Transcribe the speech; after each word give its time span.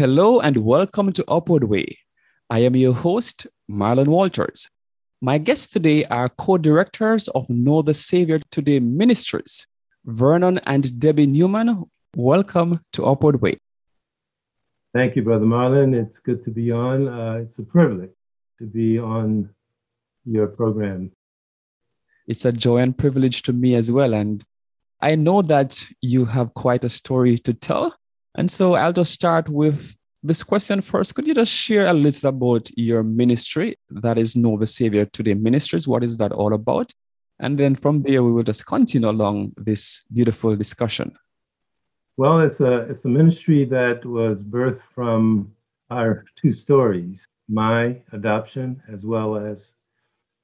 Hello 0.00 0.40
and 0.40 0.56
welcome 0.56 1.12
to 1.12 1.22
Upward 1.28 1.64
Way. 1.64 1.98
I 2.48 2.60
am 2.60 2.74
your 2.74 2.94
host, 2.94 3.46
Marlon 3.70 4.06
Walters. 4.06 4.66
My 5.20 5.36
guests 5.36 5.68
today 5.68 6.04
are 6.04 6.30
co 6.30 6.56
directors 6.56 7.28
of 7.28 7.50
Know 7.50 7.82
the 7.82 7.92
Savior 7.92 8.40
Today 8.50 8.80
Ministries, 8.80 9.66
Vernon 10.06 10.58
and 10.64 10.98
Debbie 10.98 11.26
Newman. 11.26 11.84
Welcome 12.16 12.80
to 12.94 13.04
Upward 13.04 13.42
Way. 13.42 13.58
Thank 14.94 15.16
you, 15.16 15.22
Brother 15.22 15.44
Marlon. 15.44 15.94
It's 15.94 16.18
good 16.18 16.42
to 16.44 16.50
be 16.50 16.72
on. 16.72 17.06
Uh, 17.06 17.40
it's 17.42 17.58
a 17.58 17.62
privilege 17.62 18.12
to 18.58 18.64
be 18.64 18.98
on 18.98 19.50
your 20.24 20.46
program. 20.46 21.12
It's 22.26 22.46
a 22.46 22.52
joy 22.52 22.78
and 22.78 22.96
privilege 22.96 23.42
to 23.42 23.52
me 23.52 23.74
as 23.74 23.92
well. 23.92 24.14
And 24.14 24.42
I 24.98 25.16
know 25.16 25.42
that 25.42 25.86
you 26.00 26.24
have 26.24 26.54
quite 26.54 26.84
a 26.84 26.88
story 26.88 27.36
to 27.40 27.52
tell. 27.52 27.94
And 28.34 28.50
so 28.50 28.74
I'll 28.74 28.92
just 28.92 29.12
start 29.12 29.48
with 29.48 29.96
this 30.22 30.42
question 30.42 30.80
first. 30.80 31.14
Could 31.14 31.26
you 31.26 31.34
just 31.34 31.52
share 31.52 31.86
a 31.86 31.94
little 31.94 32.28
about 32.28 32.68
your 32.76 33.02
ministry 33.02 33.76
that 33.90 34.18
is 34.18 34.34
the 34.34 34.66
Savior 34.66 35.06
Today 35.06 35.34
Ministries? 35.34 35.88
What 35.88 36.04
is 36.04 36.16
that 36.18 36.32
all 36.32 36.52
about? 36.52 36.92
And 37.38 37.58
then 37.58 37.74
from 37.74 38.02
there, 38.02 38.22
we 38.22 38.32
will 38.32 38.42
just 38.42 38.66
continue 38.66 39.08
along 39.08 39.52
this 39.56 40.02
beautiful 40.12 40.54
discussion. 40.56 41.16
Well, 42.18 42.40
it's 42.40 42.60
a, 42.60 42.80
it's 42.82 43.06
a 43.06 43.08
ministry 43.08 43.64
that 43.66 44.04
was 44.04 44.44
birthed 44.44 44.82
from 44.82 45.52
our 45.90 46.24
two 46.36 46.52
stories 46.52 47.26
my 47.48 48.00
adoption, 48.12 48.80
as 48.92 49.04
well 49.04 49.36
as 49.36 49.74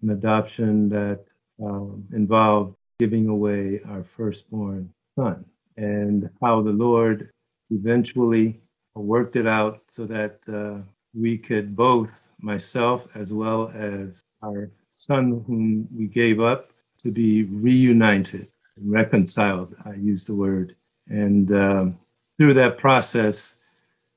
an 0.03 0.11
adoption 0.11 0.89
that 0.89 1.25
um, 1.63 2.05
involved 2.13 2.75
giving 2.99 3.29
away 3.29 3.81
our 3.87 4.05
firstborn 4.17 4.93
son, 5.15 5.45
and 5.77 6.29
how 6.43 6.63
the 6.63 6.73
Lord 6.73 7.31
eventually 7.71 8.61
worked 9.01 9.37
it 9.37 9.47
out 9.47 9.83
so 9.89 10.05
that 10.07 10.39
uh, 10.53 10.83
we 11.15 11.39
could 11.39 11.75
both, 11.75 12.29
myself 12.41 13.07
as 13.15 13.33
well 13.33 13.71
as 13.75 14.21
our 14.43 14.71
son, 14.93 15.45
whom 15.47 15.89
we 15.97 16.07
gave 16.07 16.41
up, 16.41 16.71
to 16.99 17.11
be 17.11 17.45
reunited 17.45 18.49
and 18.77 18.91
reconciled. 18.91 19.75
I 19.85 19.95
use 19.95 20.25
the 20.25 20.35
word. 20.35 20.77
And 21.09 21.53
um, 21.53 21.99
through 22.37 22.55
that 22.55 22.79
process, 22.79 23.59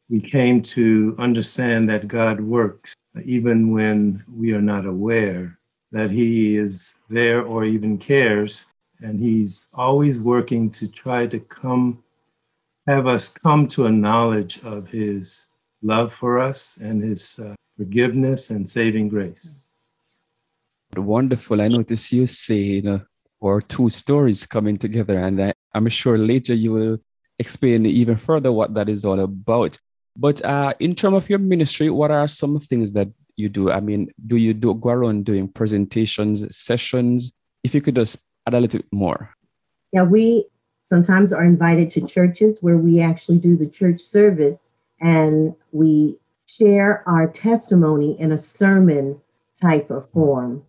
we 0.10 0.22
came 0.22 0.62
to 0.62 1.16
understand 1.20 1.90
that 1.90 2.08
God 2.08 2.42
works 2.42 2.94
even 3.24 3.72
when 3.72 4.24
we 4.34 4.54
are 4.54 4.62
not 4.62 4.86
aware 4.86 5.58
that 5.92 6.12
He 6.12 6.58
is 6.58 6.98
there 7.10 7.44
or 7.44 7.64
even 7.66 7.98
cares. 7.98 8.66
And 9.02 9.20
He's 9.20 9.68
always 9.74 10.20
working 10.20 10.70
to 10.72 10.88
try 10.88 11.28
to 11.28 11.40
come 11.40 12.04
have 12.90 13.06
us 13.06 13.30
come 13.30 13.68
to 13.68 13.86
a 13.86 13.92
knowledge 13.92 14.64
of 14.64 14.88
his 14.88 15.46
love 15.84 16.12
for 16.12 16.40
us 16.40 16.78
and 16.78 17.04
his 17.04 17.40
uh, 17.40 17.54
forgiveness 17.78 18.50
and 18.50 18.68
saving 18.68 19.08
grace. 19.10 19.64
Wonderful. 20.98 21.62
I 21.62 21.68
notice 21.68 22.12
you 22.12 22.26
say, 22.26 22.56
you 22.56 22.82
know, 22.82 23.02
or 23.40 23.62
two 23.62 23.90
stories 23.92 24.48
coming 24.48 24.78
together, 24.78 25.20
and 25.20 25.42
I, 25.42 25.54
am 25.76 25.88
sure 25.88 26.18
later 26.18 26.56
you 26.56 26.72
will 26.72 26.98
explain 27.38 27.86
even 27.86 28.18
further 28.18 28.52
what 28.52 28.74
that 28.74 28.90
is 28.90 29.06
all 29.06 29.20
about. 29.20 29.78
But 30.18 30.44
uh, 30.44 30.74
in 30.80 30.96
terms 30.96 31.18
of 31.18 31.30
your 31.30 31.40
ministry, 31.40 31.92
what 31.92 32.10
are 32.10 32.28
some 32.28 32.60
things 32.60 32.92
that 32.94 33.08
you 33.36 33.50
do? 33.50 33.72
I 33.72 33.82
mean, 33.82 34.10
do 34.26 34.36
you 34.36 34.56
do 34.56 34.74
go 34.74 34.90
around 34.90 35.26
doing 35.26 35.48
presentations, 35.48 36.58
sessions? 36.58 37.32
If 37.64 37.76
you 37.76 37.82
could 37.82 37.96
just 37.96 38.20
add 38.48 38.56
a 38.56 38.60
little 38.60 38.80
bit 38.80 38.92
more. 38.92 39.36
Yeah, 39.94 40.04
we 40.04 40.46
sometimes 40.90 41.32
are 41.32 41.46
invited 41.46 41.92
to 41.92 42.02
churches 42.02 42.58
where 42.62 42.78
we 42.78 43.00
actually 43.00 43.38
do 43.38 43.56
the 43.56 43.70
church 43.70 44.02
service 44.02 44.72
and 45.00 45.56
we 45.72 46.18
share 46.48 47.08
our 47.08 47.28
testimony 47.28 48.20
in 48.20 48.32
a 48.32 48.38
sermon 48.38 49.16
type 49.62 49.92
of 49.92 50.10
form. 50.10 50.64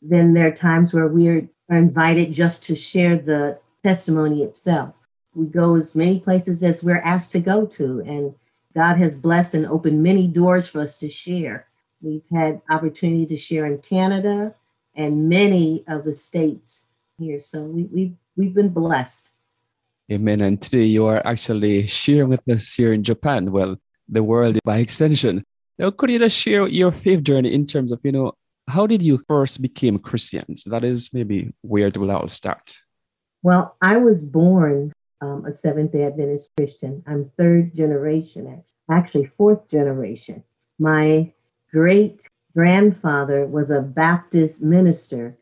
Then 0.00 0.32
there 0.32 0.46
are 0.46 0.52
times 0.52 0.94
where 0.94 1.08
we 1.08 1.28
are 1.28 1.46
invited 1.68 2.32
just 2.32 2.64
to 2.64 2.74
share 2.74 3.18
the 3.18 3.60
testimony 3.82 4.42
itself. 4.42 4.94
We 5.34 5.44
go 5.46 5.76
as 5.76 5.94
many 5.94 6.18
places 6.18 6.62
as 6.62 6.82
we're 6.82 7.02
asked 7.04 7.32
to 7.32 7.40
go 7.40 7.66
to, 7.66 8.00
and 8.06 8.34
God 8.74 8.96
has 8.96 9.16
blessed 9.16 9.54
and 9.54 9.66
opened 9.66 10.02
many 10.02 10.28
doors 10.28 10.66
for 10.66 10.80
us 10.80 10.96
to 10.96 11.10
share. 11.10 11.66
We've 12.00 12.24
had 12.32 12.62
opportunity 12.70 13.26
to 13.26 13.36
share 13.36 13.66
in 13.66 13.78
Canada 13.78 14.54
and 14.94 15.28
many 15.28 15.84
of 15.88 16.04
the 16.04 16.12
states 16.14 16.86
here, 17.18 17.38
so 17.38 17.64
we, 17.64 17.84
we've 17.92 18.16
we've 18.34 18.54
been 18.54 18.70
blessed. 18.70 19.31
Amen. 20.12 20.42
And 20.42 20.60
today 20.60 20.84
you 20.84 21.06
are 21.06 21.26
actually 21.26 21.86
sharing 21.86 22.28
with 22.28 22.46
us 22.46 22.74
here 22.74 22.92
in 22.92 23.02
Japan, 23.02 23.50
well, 23.50 23.76
the 24.08 24.22
world 24.22 24.58
by 24.62 24.76
extension. 24.76 25.42
Now, 25.78 25.90
could 25.90 26.10
you 26.10 26.18
just 26.18 26.36
share 26.38 26.68
your 26.68 26.92
faith 26.92 27.22
journey 27.22 27.54
in 27.54 27.64
terms 27.64 27.92
of, 27.92 28.00
you 28.04 28.12
know, 28.12 28.32
how 28.68 28.86
did 28.86 29.00
you 29.00 29.18
first 29.26 29.62
become 29.62 29.98
Christians? 29.98 30.64
That 30.64 30.84
is 30.84 31.14
maybe 31.14 31.54
where 31.62 31.86
it 31.86 31.96
will 31.96 32.10
all 32.10 32.28
start. 32.28 32.76
Well, 33.42 33.74
I 33.80 33.96
was 33.96 34.22
born 34.22 34.92
um, 35.22 35.46
a 35.46 35.52
Seventh 35.52 35.92
day 35.92 36.04
Adventist 36.04 36.50
Christian. 36.58 37.02
I'm 37.06 37.30
third 37.38 37.74
generation, 37.74 38.62
actually, 38.90 39.24
fourth 39.24 39.70
generation. 39.70 40.44
My 40.78 41.32
great 41.72 42.28
grandfather 42.54 43.46
was 43.46 43.70
a 43.70 43.80
Baptist 43.80 44.62
minister, 44.62 45.38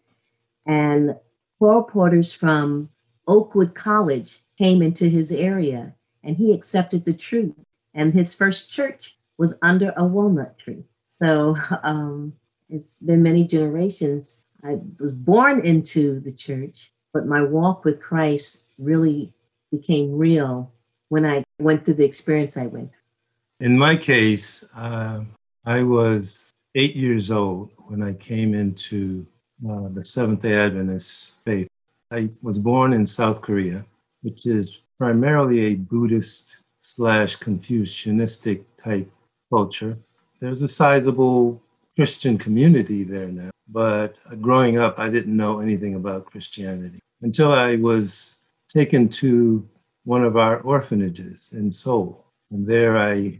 and 0.65 1.17
colporteurs 1.61 2.35
from 2.35 2.89
Oakwood 3.27 3.75
College 3.75 4.43
came 4.61 4.83
into 4.83 5.09
his 5.09 5.33
area 5.33 5.95
and 6.23 6.37
he 6.37 6.53
accepted 6.53 7.05
the 7.05 7.15
truth. 7.15 7.55
And 7.95 8.13
his 8.13 8.35
first 8.35 8.71
church 8.71 9.17
was 9.39 9.55
under 9.63 9.93
a 9.97 10.05
walnut 10.05 10.59
tree. 10.59 10.85
So 11.19 11.57
um, 11.83 12.35
it's 12.69 12.99
been 12.99 13.23
many 13.23 13.45
generations. 13.45 14.41
I 14.63 14.79
was 14.99 15.15
born 15.15 15.65
into 15.65 16.21
the 16.21 16.33
church, 16.33 16.93
but 17.15 17.27
my 17.27 17.43
walk 17.43 17.87
with 17.87 18.03
Christ 18.03 18.67
really 18.79 19.33
became 19.71 20.13
real 20.17 20.71
when 21.09 21.25
I 21.25 21.43
went 21.59 21.85
through 21.85 21.95
the 21.95 22.05
experience 22.05 22.59
I 22.59 22.67
went 22.67 22.93
through. 22.93 23.67
In 23.67 23.79
my 23.79 23.97
case, 23.97 24.65
uh, 24.77 25.21
I 25.65 25.83
was 25.83 26.51
eight 26.75 26.97
years 26.97 27.31
old 27.31 27.71
when 27.89 28.03
I 28.03 28.13
came 28.15 28.53
into 28.55 29.27
uh, 29.69 29.89
the 29.89 30.05
Seventh 30.05 30.43
day 30.43 30.55
Adventist 30.55 31.43
faith. 31.45 31.69
I 32.11 32.29
was 32.43 32.59
born 32.59 32.93
in 32.93 33.07
South 33.07 33.41
Korea 33.41 33.85
which 34.23 34.47
is 34.47 34.83
primarily 34.99 35.61
a 35.67 35.75
Buddhist 35.77 36.57
slash 36.79 37.37
Confucianistic 37.37 38.65
type 38.83 39.11
culture. 39.51 39.97
There's 40.41 40.63
a 40.63 40.69
sizable 40.69 41.63
Christian 41.97 42.39
community 42.39 43.03
there 43.03 43.29
now, 43.29 43.51
but 43.69 44.17
growing 44.41 44.79
up, 44.79 44.99
I 44.99 45.11
didn't 45.11 45.37
know 45.37 45.61
anything 45.61 45.95
about 45.95 46.27
Christianity 46.27 47.01
until 47.23 47.53
I 47.53 47.77
was 47.77 48.37
taken 48.75 49.09
to 49.09 49.69
one 50.05 50.25
of 50.25 50.37
our 50.37 50.61
orphanages 50.61 51.53
in 51.53 51.71
Seoul. 51.71 52.25
And 52.51 52.67
there 52.67 52.97
I 52.99 53.39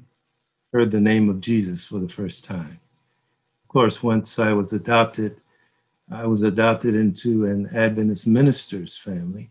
heard 0.73 0.91
the 0.91 1.01
name 1.01 1.29
of 1.29 1.41
Jesus 1.41 1.87
for 1.87 1.99
the 1.99 2.09
first 2.09 2.45
time. 2.45 2.79
Of 3.65 3.69
course, 3.69 4.03
once 4.03 4.39
I 4.39 4.53
was 4.53 4.73
adopted, 4.73 5.41
I 6.13 6.27
was 6.27 6.43
adopted 6.43 6.95
into 6.95 7.47
an 7.47 7.69
Adventist 7.75 8.27
minister's 8.27 8.97
family. 8.97 9.51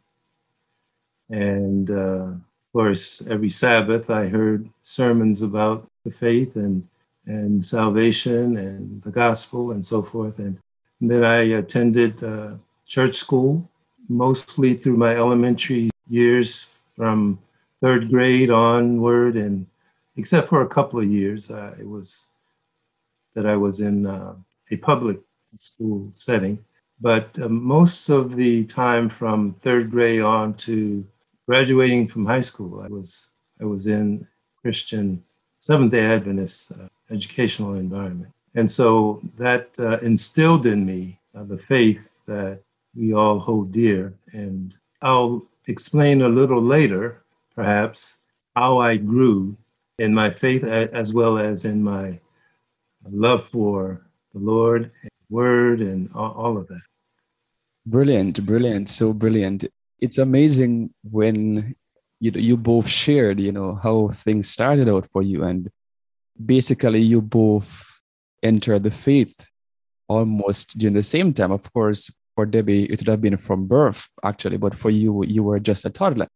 And 1.29 1.89
uh, 1.89 2.33
of 2.33 2.73
course, 2.73 3.27
every 3.27 3.49
Sabbath 3.49 4.09
I 4.09 4.27
heard 4.27 4.69
sermons 4.81 5.41
about 5.41 5.87
the 6.03 6.11
faith 6.11 6.55
and, 6.55 6.87
and 7.25 7.63
salvation 7.63 8.57
and 8.57 9.01
the 9.01 9.11
gospel 9.11 9.71
and 9.71 9.83
so 9.83 10.01
forth. 10.01 10.39
And, 10.39 10.57
and 11.01 11.11
then 11.11 11.23
I 11.23 11.57
attended 11.57 12.23
uh, 12.23 12.53
church 12.87 13.15
school, 13.15 13.69
mostly 14.07 14.73
through 14.73 14.97
my 14.97 15.15
elementary 15.15 15.89
years 16.07 16.79
from 16.95 17.39
third 17.81 18.09
grade 18.09 18.49
onward. 18.49 19.35
And 19.35 19.67
except 20.15 20.49
for 20.49 20.61
a 20.61 20.67
couple 20.67 20.99
of 20.99 21.09
years, 21.09 21.51
uh, 21.51 21.75
it 21.79 21.87
was 21.87 22.27
that 23.35 23.45
I 23.45 23.55
was 23.55 23.79
in 23.79 24.05
uh, 24.05 24.33
a 24.71 24.77
public 24.77 25.19
school 25.59 26.07
setting. 26.11 26.63
But 27.01 27.29
uh, 27.39 27.47
most 27.47 28.09
of 28.09 28.35
the 28.35 28.65
time 28.65 29.07
from 29.09 29.53
third 29.53 29.89
grade 29.91 30.21
on 30.21 30.55
to 30.55 31.05
graduating 31.49 32.07
from 32.07 32.25
high 32.25 32.45
school, 32.51 32.81
I 32.81 32.87
was 32.87 33.31
I 33.59 33.65
was 33.65 33.87
in 33.87 34.27
Christian 34.61 35.23
Seventh 35.57 35.91
day 35.91 36.05
Adventist 36.05 36.71
uh, 36.71 36.87
educational 37.09 37.73
environment. 37.73 38.31
And 38.53 38.69
so 38.71 39.19
that 39.37 39.65
uh, 39.79 39.97
instilled 40.11 40.65
in 40.67 40.85
me 40.85 41.19
uh, 41.35 41.43
the 41.43 41.57
faith 41.57 42.07
that 42.27 42.61
we 42.95 43.13
all 43.13 43.39
hold 43.39 43.71
dear. 43.71 44.13
And 44.31 44.75
I'll 45.01 45.43
explain 45.67 46.21
a 46.21 46.29
little 46.29 46.61
later, 46.61 47.23
perhaps, 47.55 48.19
how 48.55 48.77
I 48.79 48.97
grew 48.97 49.57
in 49.97 50.13
my 50.13 50.29
faith 50.29 50.63
as 50.63 51.13
well 51.13 51.39
as 51.39 51.65
in 51.65 51.81
my 51.81 52.19
love 53.09 53.49
for 53.49 54.05
the 54.33 54.39
Lord 54.39 54.91
and 55.01 55.11
Word 55.29 55.81
and 55.81 56.11
all 56.15 56.57
of 56.57 56.67
that. 56.67 56.85
Brilliant, 57.85 58.45
brilliant, 58.45 58.89
so 58.89 59.13
brilliant. 59.13 59.65
It's 60.01 60.17
amazing 60.17 60.93
when 61.03 61.75
you 62.19 62.31
you 62.35 62.57
both 62.57 62.87
shared, 62.87 63.39
you 63.39 63.51
know, 63.51 63.75
how 63.75 64.09
things 64.09 64.49
started 64.49 64.89
out 64.89 65.07
for 65.07 65.21
you, 65.21 65.43
and 65.43 65.69
basically 66.43 67.01
you 67.01 67.21
both 67.21 68.01
entered 68.41 68.83
the 68.83 68.91
faith 68.91 69.49
almost 70.07 70.77
during 70.77 70.95
the 70.95 71.03
same 71.03 71.33
time. 71.33 71.51
Of 71.51 71.71
course, 71.73 72.11
for 72.35 72.45
Debbie, 72.45 72.85
it 72.85 72.99
would 72.99 73.07
have 73.07 73.21
been 73.21 73.37
from 73.37 73.67
birth 73.67 74.07
actually, 74.23 74.57
but 74.57 74.75
for 74.75 74.89
you, 74.89 75.23
you 75.25 75.43
were 75.43 75.59
just 75.59 75.85
a 75.85 75.89
toddler. 75.89 76.27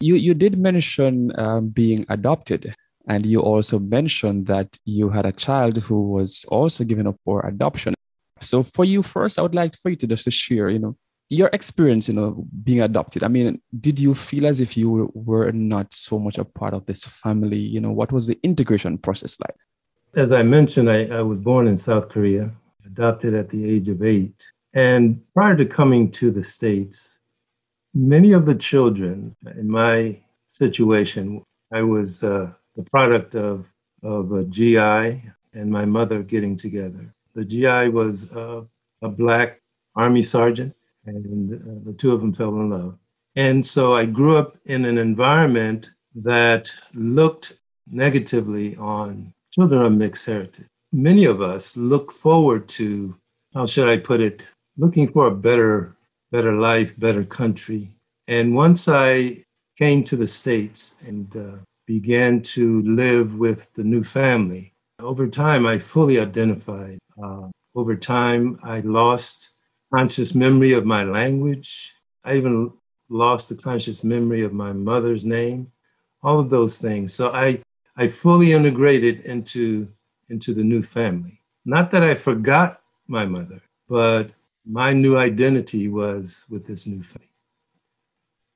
You 0.00 0.14
you 0.14 0.34
did 0.34 0.58
mention 0.58 1.32
um, 1.38 1.68
being 1.68 2.06
adopted, 2.08 2.74
and 3.08 3.26
you 3.26 3.40
also 3.40 3.78
mentioned 3.78 4.46
that 4.46 4.78
you 4.84 5.08
had 5.08 5.26
a 5.26 5.32
child 5.32 5.76
who 5.78 6.10
was 6.10 6.44
also 6.48 6.84
given 6.84 7.06
up 7.06 7.16
for 7.24 7.44
adoption. 7.46 7.94
So 8.40 8.62
for 8.62 8.84
you 8.84 9.02
first, 9.02 9.38
I 9.38 9.42
would 9.42 9.54
like 9.54 9.76
for 9.76 9.90
you 9.90 9.96
to 9.96 10.06
just 10.06 10.30
share, 10.30 10.68
you 10.70 10.78
know, 10.78 10.96
your 11.30 11.50
experience, 11.52 12.08
you 12.08 12.14
know, 12.14 12.46
being 12.64 12.80
adopted. 12.80 13.22
I 13.22 13.28
mean, 13.28 13.60
did 13.80 14.00
you 14.00 14.14
feel 14.14 14.46
as 14.46 14.60
if 14.60 14.76
you 14.76 15.10
were 15.14 15.52
not 15.52 15.92
so 15.92 16.18
much 16.18 16.38
a 16.38 16.44
part 16.44 16.74
of 16.74 16.86
this 16.86 17.06
family? 17.06 17.58
You 17.58 17.80
know, 17.80 17.92
what 17.92 18.12
was 18.12 18.26
the 18.26 18.38
integration 18.42 18.98
process 18.98 19.38
like? 19.40 19.56
As 20.16 20.32
I 20.32 20.42
mentioned, 20.42 20.90
I, 20.90 21.04
I 21.06 21.20
was 21.20 21.38
born 21.38 21.68
in 21.68 21.76
South 21.76 22.08
Korea, 22.08 22.50
adopted 22.86 23.34
at 23.34 23.50
the 23.50 23.68
age 23.68 23.88
of 23.88 24.02
eight. 24.02 24.42
And 24.72 25.20
prior 25.34 25.56
to 25.56 25.66
coming 25.66 26.10
to 26.12 26.30
the 26.30 26.42
States, 26.42 27.18
many 27.94 28.32
of 28.32 28.46
the 28.46 28.54
children 28.54 29.36
in 29.56 29.70
my 29.70 30.20
situation, 30.46 31.42
I 31.72 31.82
was 31.82 32.24
uh, 32.24 32.52
the 32.76 32.84
product 32.84 33.34
of, 33.34 33.66
of 34.02 34.32
a 34.32 34.44
GI 34.44 35.22
and 35.52 35.70
my 35.70 35.84
mother 35.84 36.22
getting 36.22 36.56
together. 36.56 37.12
The 37.34 37.44
GI 37.44 37.90
was 37.90 38.34
uh, 38.34 38.62
a 39.02 39.08
black 39.08 39.60
army 39.94 40.22
sergeant, 40.22 40.74
and 41.08 41.54
uh, 41.54 41.84
the 41.84 41.92
two 41.92 42.12
of 42.12 42.20
them 42.20 42.34
fell 42.34 42.48
in 42.50 42.70
love. 42.70 42.98
And 43.36 43.64
so 43.64 43.94
I 43.94 44.06
grew 44.06 44.36
up 44.36 44.56
in 44.66 44.84
an 44.84 44.98
environment 44.98 45.90
that 46.14 46.68
looked 46.94 47.58
negatively 47.90 48.76
on 48.76 49.32
children 49.52 49.82
of 49.84 49.92
mixed 49.92 50.26
heritage. 50.26 50.66
Many 50.92 51.24
of 51.26 51.40
us 51.40 51.76
look 51.76 52.12
forward 52.12 52.68
to, 52.70 53.16
how 53.54 53.66
should 53.66 53.88
I 53.88 53.98
put 53.98 54.20
it, 54.20 54.42
looking 54.76 55.08
for 55.08 55.26
a 55.26 55.34
better, 55.34 55.96
better 56.32 56.54
life, 56.54 56.98
better 56.98 57.24
country. 57.24 57.90
And 58.26 58.54
once 58.54 58.88
I 58.88 59.44
came 59.78 60.02
to 60.04 60.16
the 60.16 60.26
States 60.26 60.96
and 61.06 61.34
uh, 61.36 61.56
began 61.86 62.42
to 62.42 62.82
live 62.82 63.36
with 63.36 63.72
the 63.74 63.84
new 63.84 64.02
family, 64.02 64.72
over 65.00 65.28
time 65.28 65.66
I 65.66 65.78
fully 65.78 66.18
identified 66.18 66.98
uh, 67.22 67.48
over 67.74 67.94
time, 67.94 68.58
I 68.62 68.80
lost 68.80 69.52
conscious 69.92 70.34
memory 70.34 70.72
of 70.72 70.84
my 70.84 71.02
language. 71.04 71.94
I 72.24 72.36
even 72.36 72.72
lost 73.08 73.48
the 73.48 73.56
conscious 73.56 74.04
memory 74.04 74.42
of 74.42 74.52
my 74.52 74.72
mother's 74.72 75.24
name, 75.24 75.72
all 76.22 76.38
of 76.38 76.50
those 76.50 76.78
things. 76.78 77.14
So 77.14 77.30
I, 77.32 77.62
I 77.96 78.08
fully 78.08 78.52
integrated 78.52 79.24
into, 79.24 79.88
into 80.28 80.52
the 80.52 80.62
new 80.62 80.82
family. 80.82 81.40
Not 81.64 81.90
that 81.90 82.02
I 82.02 82.14
forgot 82.14 82.80
my 83.06 83.24
mother, 83.24 83.60
but 83.88 84.30
my 84.66 84.92
new 84.92 85.16
identity 85.16 85.88
was 85.88 86.44
with 86.50 86.66
this 86.66 86.86
new 86.86 87.02
family. 87.02 87.28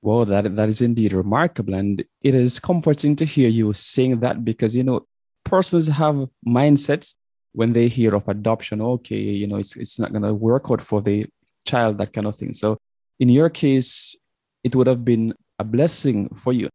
Well, 0.03 0.25
that, 0.27 0.55
that 0.57 0.69
is 0.69 0.83
indeed 0.83 1.13
remarkable. 1.13 1.75
And 1.75 2.05
it 2.23 2.35
is 2.35 2.59
comforting 2.59 3.17
to 3.17 3.25
hear 3.25 3.49
you 3.49 3.73
saying 3.73 4.21
that 4.21 4.45
because, 4.45 4.75
you 4.75 4.83
know, 4.83 5.07
persons 5.45 5.87
have 5.89 6.29
mindsets 6.47 7.15
when 7.53 7.73
they 7.73 7.89
hear 7.89 8.15
of 8.15 8.29
adoption, 8.29 8.81
okay, 8.81 9.17
you 9.17 9.47
know, 9.47 9.57
it's, 9.57 9.77
it's 9.77 9.99
not 9.99 10.11
going 10.11 10.23
to 10.23 10.35
work 10.35 10.67
out 10.71 10.81
for 10.81 11.03
the 11.03 11.27
child, 11.67 11.99
that 11.99 12.13
kind 12.13 12.27
of 12.27 12.37
thing. 12.37 12.53
So 12.53 12.79
in 13.21 13.29
your 13.29 13.51
case, 13.51 14.17
it 14.65 14.75
would 14.75 14.87
have 14.87 15.05
been 15.05 15.35
a 15.59 15.65
blessing 15.65 16.29
for 16.35 16.53
you. 16.53 16.69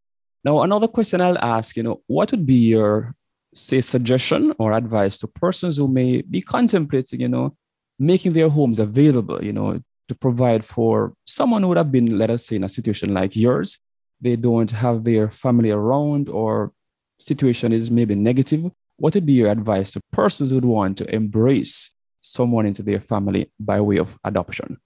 Now, 0.44 0.62
another 0.62 0.88
question 0.88 1.20
I'll 1.20 1.38
ask, 1.38 1.76
you 1.76 1.82
know, 1.82 2.02
what 2.06 2.30
would 2.30 2.46
be 2.46 2.68
your, 2.68 3.12
say, 3.54 3.80
suggestion 3.80 4.54
or 4.58 4.72
advice 4.72 5.18
to 5.18 5.26
persons 5.26 5.76
who 5.76 5.88
may 5.88 6.22
be 6.22 6.40
contemplating, 6.40 7.20
you 7.20 7.28
know, 7.28 7.56
making 7.98 8.32
their 8.32 8.48
homes 8.48 8.78
available, 8.78 9.42
you 9.44 9.52
know, 9.52 9.80
to 10.08 10.14
provide 10.14 10.64
for 10.64 11.12
someone 11.26 11.62
who 11.62 11.68
would 11.68 11.76
have 11.76 11.92
been, 11.92 12.16
let 12.16 12.30
us 12.30 12.46
say, 12.46 12.56
in 12.56 12.64
a 12.64 12.68
situation 12.68 13.12
like 13.12 13.34
yours. 13.34 13.78
They 14.20 14.36
don't 14.36 14.70
have 14.70 15.04
their 15.04 15.30
family 15.30 15.70
around 15.70 16.28
or 16.28 16.72
situation 17.18 17.72
is 17.72 17.90
maybe 17.90 18.14
negative 18.14 18.70
what 18.98 19.14
would 19.14 19.26
be 19.26 19.32
your 19.32 19.50
advice 19.50 19.92
to 19.92 20.00
persons 20.12 20.50
who 20.50 20.56
would 20.56 20.64
want 20.64 20.98
to 20.98 21.14
embrace 21.14 21.90
someone 22.20 22.66
into 22.66 22.82
their 22.82 23.00
family 23.00 23.50
by 23.58 23.80
way 23.80 23.96
of 23.96 24.18
adoption? 24.24 24.78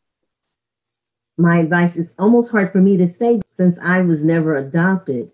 My 1.38 1.59
advice 1.59 1.97
is 1.97 2.14
almost 2.19 2.50
hard 2.50 2.73
for 2.73 2.79
me 2.79 2.97
to 2.99 3.09
say 3.09 3.41
since 3.50 3.79
I 3.79 4.03
was 4.03 4.23
never 4.23 4.56
adopted. 4.56 5.31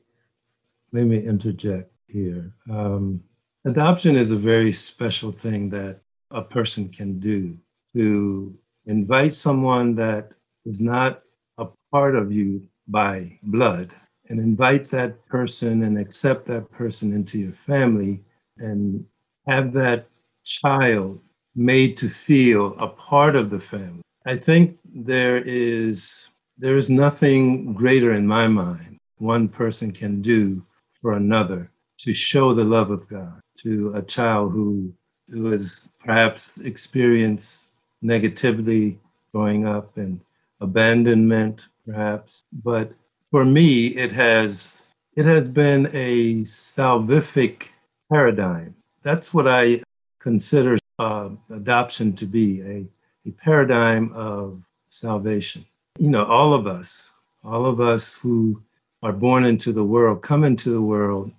Let 0.92 1.04
me 1.04 1.19
interject 1.19 1.92
here. 2.06 2.52
Um, 2.70 3.20
adoption 3.64 4.14
is 4.14 4.30
a 4.30 4.36
very 4.36 4.72
special 4.72 5.32
thing 5.32 5.69
that 5.70 6.00
a 6.30 6.42
person 6.42 6.88
can 6.88 7.19
do 7.19 7.58
to 7.94 8.56
invite 8.86 9.34
someone 9.34 9.96
that 9.96 10.30
is 10.64 10.80
not 10.80 11.22
a 11.58 11.66
part 11.90 12.14
of 12.14 12.30
you 12.30 12.66
by 12.86 13.38
blood 13.42 13.92
and 14.28 14.38
invite 14.38 14.88
that 14.90 15.26
person 15.26 15.82
and 15.82 15.98
accept 15.98 16.46
that 16.46 16.70
person 16.70 17.12
into 17.12 17.38
your 17.38 17.52
family 17.52 18.22
and 18.58 19.05
have 19.46 19.72
that 19.72 20.06
child 20.44 21.20
made 21.55 21.96
to 21.96 22.08
feel 22.08 22.76
a 22.78 22.88
part 22.88 23.37
of 23.37 23.50
the 23.50 23.60
family. 23.60 24.02
I 24.26 24.37
think 24.37 24.78
there 24.84 25.38
is 25.38 26.31
there 26.58 26.76
is 26.76 26.90
nothing 26.90 27.72
greater 27.72 28.12
in 28.12 28.26
my 28.26 28.49
mind 28.49 28.99
one 29.18 29.49
person 29.49 29.92
can 29.92 30.23
do 30.23 30.62
for 31.00 31.12
another 31.12 31.71
to 31.99 32.14
show 32.14 32.52
the 32.52 32.64
love 32.64 32.90
of 32.90 33.09
God 33.09 33.40
to 33.59 33.92
a 33.94 34.02
child 34.02 34.52
who 34.52 34.92
who 35.28 35.50
has 35.50 35.90
perhaps 36.04 36.59
experienced 36.59 37.71
negativity 38.02 38.97
growing 39.32 39.66
up 39.66 39.97
and 39.97 40.21
abandonment 40.61 41.66
perhaps 41.87 42.44
but 42.64 42.92
for 43.30 43.44
me 43.44 43.88
it 43.88 44.12
has 44.12 44.82
it 45.16 45.25
has 45.25 45.49
been 45.49 45.87
a 45.92 46.40
salvific 46.42 47.68
paradigm. 48.10 48.74
That's 49.02 49.32
what 49.32 49.46
I 49.46 49.82
consider 50.18 50.78
uh, 50.98 51.30
adoption 51.50 52.12
to 52.14 52.26
be 52.26 52.60
a, 52.62 52.86
a 53.28 53.32
paradigm 53.32 54.12
of 54.14 54.62
salvation. 54.88 55.64
You 55.98 56.10
know, 56.10 56.24
all 56.24 56.54
of 56.54 56.66
us, 56.66 57.12
all 57.44 57.66
of 57.66 57.80
us 57.80 58.18
who 58.18 58.62
are 59.02 59.12
born 59.12 59.44
into 59.44 59.72
the 59.72 59.84
world 59.84 60.22
come 60.22 60.44
into 60.44 60.70
the 60.70 60.82
world 60.82 61.30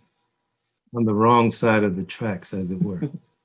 on 0.96 1.04
the 1.04 1.14
wrong 1.14 1.52
side 1.52 1.84
of 1.84 1.96
the 1.96 2.04
tracks, 2.04 2.54
as 2.54 2.72
it 2.72 2.82
were. 2.82 3.02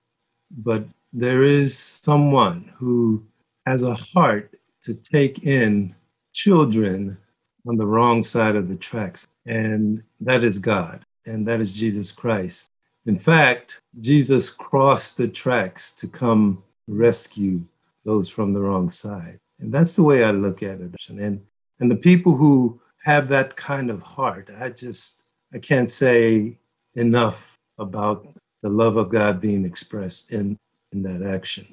but 0.58 0.84
there 1.12 1.42
is 1.42 1.76
someone 1.76 2.72
who 2.76 3.24
has 3.66 3.82
a 3.82 3.94
heart 3.94 4.54
to 4.82 4.94
take 4.94 5.44
in 5.44 5.94
children 6.32 7.16
on 7.66 7.76
the 7.76 7.86
wrong 7.86 8.22
side 8.22 8.56
of 8.56 8.68
the 8.68 8.76
tracks, 8.76 9.26
and 9.46 10.02
that 10.20 10.44
is 10.44 10.58
God, 10.58 11.04
and 11.26 11.46
that 11.48 11.60
is 11.60 11.74
Jesus 11.74 12.12
Christ. 12.12 12.70
In 13.06 13.18
fact, 13.18 13.80
Jesus 14.00 14.50
crossed 14.50 15.16
the 15.16 15.28
tracks 15.28 15.92
to 15.92 16.08
come 16.08 16.62
rescue 16.88 17.62
those 18.04 18.28
from 18.28 18.52
the 18.52 18.60
wrong 18.60 18.88
side. 18.90 19.38
And 19.60 19.72
that's 19.72 19.94
the 19.94 20.02
way 20.02 20.24
I 20.24 20.30
look 20.30 20.62
at 20.62 20.80
it. 20.80 20.94
And 21.08 21.44
and 21.80 21.90
the 21.90 21.96
people 21.96 22.36
who 22.36 22.80
have 23.02 23.28
that 23.28 23.56
kind 23.56 23.90
of 23.90 24.02
heart, 24.02 24.50
I 24.58 24.70
just 24.70 25.22
I 25.52 25.58
can't 25.58 25.90
say 25.90 26.58
enough 26.94 27.56
about 27.78 28.26
the 28.62 28.68
love 28.68 28.96
of 28.96 29.10
God 29.10 29.40
being 29.40 29.64
expressed 29.64 30.32
in 30.32 30.58
in 30.92 31.02
that 31.02 31.22
action. 31.22 31.66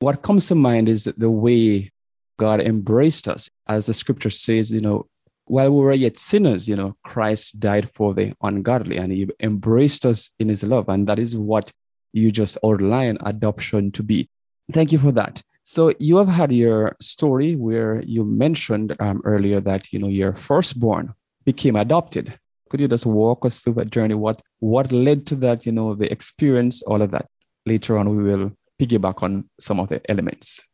What 0.00 0.22
comes 0.22 0.48
to 0.48 0.54
mind 0.54 0.88
is 0.88 1.04
the 1.16 1.30
way 1.30 1.90
God 2.38 2.60
embraced 2.60 3.28
us. 3.28 3.48
As 3.66 3.86
the 3.86 3.94
scripture 3.94 4.30
says, 4.30 4.72
you 4.72 4.80
know, 4.80 5.06
while 5.50 5.72
we 5.72 5.80
were 5.80 5.92
yet 5.92 6.16
sinners, 6.16 6.68
you 6.68 6.76
know, 6.76 6.96
Christ 7.02 7.58
died 7.58 7.90
for 7.90 8.14
the 8.14 8.32
ungodly 8.40 8.98
and 8.98 9.10
he 9.10 9.28
embraced 9.40 10.06
us 10.06 10.30
in 10.38 10.48
his 10.48 10.62
love. 10.62 10.88
And 10.88 11.08
that 11.08 11.18
is 11.18 11.36
what 11.36 11.72
you 12.12 12.30
just 12.30 12.56
outline 12.64 13.18
adoption 13.26 13.90
to 13.92 14.04
be. 14.04 14.28
Thank 14.70 14.92
you 14.92 14.98
for 15.00 15.10
that. 15.10 15.42
So 15.64 15.92
you 15.98 16.18
have 16.18 16.28
had 16.28 16.52
your 16.52 16.96
story 17.00 17.56
where 17.56 18.00
you 18.02 18.24
mentioned 18.24 18.94
um, 19.00 19.22
earlier 19.24 19.58
that, 19.58 19.92
you 19.92 19.98
know, 19.98 20.06
your 20.06 20.34
firstborn 20.34 21.14
became 21.44 21.74
adopted. 21.74 22.38
Could 22.68 22.78
you 22.78 22.86
just 22.86 23.04
walk 23.04 23.44
us 23.44 23.62
through 23.62 23.74
that 23.74 23.90
journey? 23.90 24.14
What 24.14 24.40
what 24.60 24.92
led 24.92 25.26
to 25.26 25.34
that, 25.36 25.66
you 25.66 25.72
know, 25.72 25.96
the 25.96 26.10
experience, 26.12 26.80
all 26.82 27.02
of 27.02 27.10
that? 27.10 27.26
Later 27.66 27.98
on, 27.98 28.16
we 28.16 28.22
will 28.22 28.52
piggyback 28.80 29.24
on 29.24 29.50
some 29.58 29.80
of 29.80 29.88
the 29.88 30.00
elements. 30.08 30.68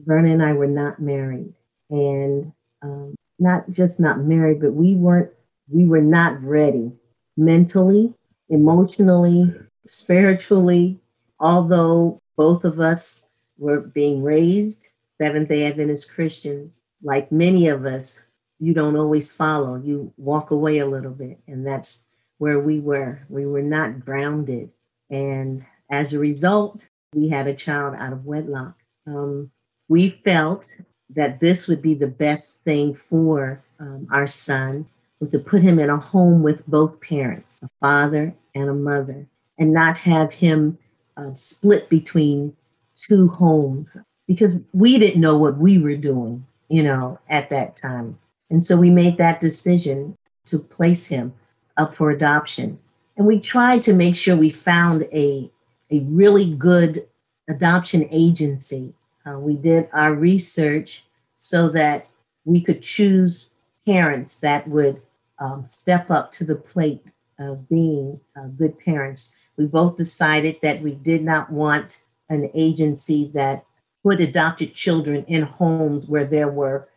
Vernon 0.00 0.32
and 0.32 0.42
I 0.42 0.52
were 0.52 0.66
not 0.66 1.00
married. 1.00 1.54
And 1.88 2.52
um, 2.82 3.14
not 3.40 3.70
just 3.70 3.98
not 3.98 4.20
married, 4.20 4.60
but 4.60 4.72
we 4.72 4.94
weren't, 4.94 5.30
we 5.68 5.86
were 5.86 6.02
not 6.02 6.42
ready 6.42 6.92
mentally, 7.36 8.12
emotionally, 8.48 9.52
spiritually, 9.86 10.98
although 11.38 12.20
both 12.36 12.64
of 12.64 12.80
us 12.80 13.24
were 13.58 13.80
being 13.80 14.22
raised 14.22 14.86
Seventh 15.20 15.50
day 15.50 15.66
Adventist 15.66 16.14
Christians, 16.14 16.80
like 17.02 17.30
many 17.30 17.68
of 17.68 17.84
us, 17.84 18.24
you 18.58 18.72
don't 18.72 18.96
always 18.96 19.34
follow. 19.34 19.76
You 19.76 20.10
walk 20.16 20.50
away 20.50 20.78
a 20.78 20.86
little 20.86 21.10
bit. 21.10 21.38
And 21.46 21.66
that's 21.66 22.06
where 22.38 22.58
we 22.58 22.80
were. 22.80 23.20
We 23.28 23.44
were 23.44 23.62
not 23.62 24.00
grounded. 24.00 24.70
And 25.10 25.62
as 25.90 26.14
a 26.14 26.18
result, 26.18 26.88
we 27.14 27.28
had 27.28 27.46
a 27.46 27.54
child 27.54 27.96
out 27.98 28.14
of 28.14 28.24
wedlock. 28.24 28.74
Um, 29.06 29.50
we 29.88 30.20
felt 30.24 30.74
that 31.16 31.40
this 31.40 31.68
would 31.68 31.82
be 31.82 31.94
the 31.94 32.06
best 32.08 32.62
thing 32.62 32.94
for 32.94 33.60
um, 33.78 34.06
our 34.12 34.26
son 34.26 34.86
was 35.18 35.28
to 35.30 35.38
put 35.38 35.62
him 35.62 35.78
in 35.78 35.90
a 35.90 35.98
home 35.98 36.42
with 36.42 36.66
both 36.66 37.00
parents, 37.00 37.60
a 37.62 37.68
father 37.80 38.34
and 38.54 38.68
a 38.68 38.74
mother, 38.74 39.26
and 39.58 39.72
not 39.72 39.98
have 39.98 40.32
him 40.32 40.78
uh, 41.16 41.34
split 41.34 41.88
between 41.88 42.54
two 42.94 43.28
homes 43.28 43.96
because 44.26 44.60
we 44.72 44.98
didn't 44.98 45.20
know 45.20 45.36
what 45.36 45.58
we 45.58 45.78
were 45.78 45.96
doing, 45.96 46.44
you 46.68 46.82
know, 46.82 47.18
at 47.28 47.50
that 47.50 47.76
time. 47.76 48.18
And 48.50 48.64
so 48.64 48.76
we 48.76 48.90
made 48.90 49.18
that 49.18 49.40
decision 49.40 50.16
to 50.46 50.58
place 50.58 51.06
him 51.06 51.32
up 51.76 51.94
for 51.94 52.10
adoption. 52.10 52.78
And 53.16 53.26
we 53.26 53.38
tried 53.38 53.82
to 53.82 53.92
make 53.92 54.16
sure 54.16 54.36
we 54.36 54.50
found 54.50 55.02
a, 55.12 55.50
a 55.90 56.00
really 56.00 56.54
good 56.54 57.06
adoption 57.48 58.08
agency. 58.10 58.92
Uh, 59.26 59.38
we 59.38 59.54
did 59.54 59.88
our 59.92 60.14
research 60.14 61.04
so 61.36 61.68
that 61.68 62.06
we 62.44 62.60
could 62.60 62.82
choose 62.82 63.50
parents 63.86 64.36
that 64.36 64.66
would 64.68 65.00
um, 65.38 65.64
step 65.64 66.10
up 66.10 66.32
to 66.32 66.44
the 66.44 66.56
plate 66.56 67.04
of 67.38 67.68
being 67.68 68.20
uh, 68.36 68.48
good 68.48 68.78
parents. 68.78 69.34
We 69.56 69.66
both 69.66 69.96
decided 69.96 70.56
that 70.62 70.82
we 70.82 70.94
did 70.94 71.22
not 71.22 71.50
want 71.50 72.00
an 72.28 72.50
agency 72.54 73.30
that 73.34 73.64
put 74.02 74.20
adopted 74.20 74.74
children 74.74 75.24
in 75.26 75.42
homes 75.42 76.06
where 76.06 76.24
there 76.24 76.50
were 76.50 76.88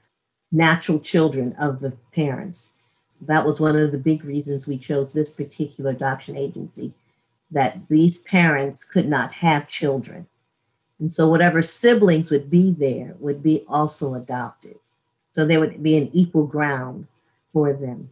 natural 0.51 0.99
children 0.99 1.53
of 1.59 1.79
the 1.79 1.91
parents. 2.13 2.73
That 3.21 3.45
was 3.45 3.59
one 3.59 3.75
of 3.75 3.91
the 3.91 3.97
big 3.97 4.23
reasons 4.23 4.67
we 4.67 4.77
chose 4.77 5.11
this 5.11 5.31
particular 5.31 5.91
adoption 5.91 6.37
agency, 6.37 6.93
that 7.51 7.79
these 7.89 8.19
parents 8.19 8.83
could 8.83 9.07
not 9.07 9.31
have 9.33 9.67
children. 9.67 10.27
And 11.00 11.12
so 11.12 11.27
whatever 11.27 11.62
siblings 11.62 12.31
would 12.31 12.50
be 12.50 12.71
there 12.71 13.15
would 13.19 13.43
be 13.43 13.65
also 13.67 14.13
adopted. 14.13 14.77
So 15.27 15.45
there 15.45 15.59
would 15.59 15.81
be 15.81 15.97
an 15.97 16.09
equal 16.13 16.45
ground 16.45 17.07
for 17.51 17.73
them. 17.73 18.09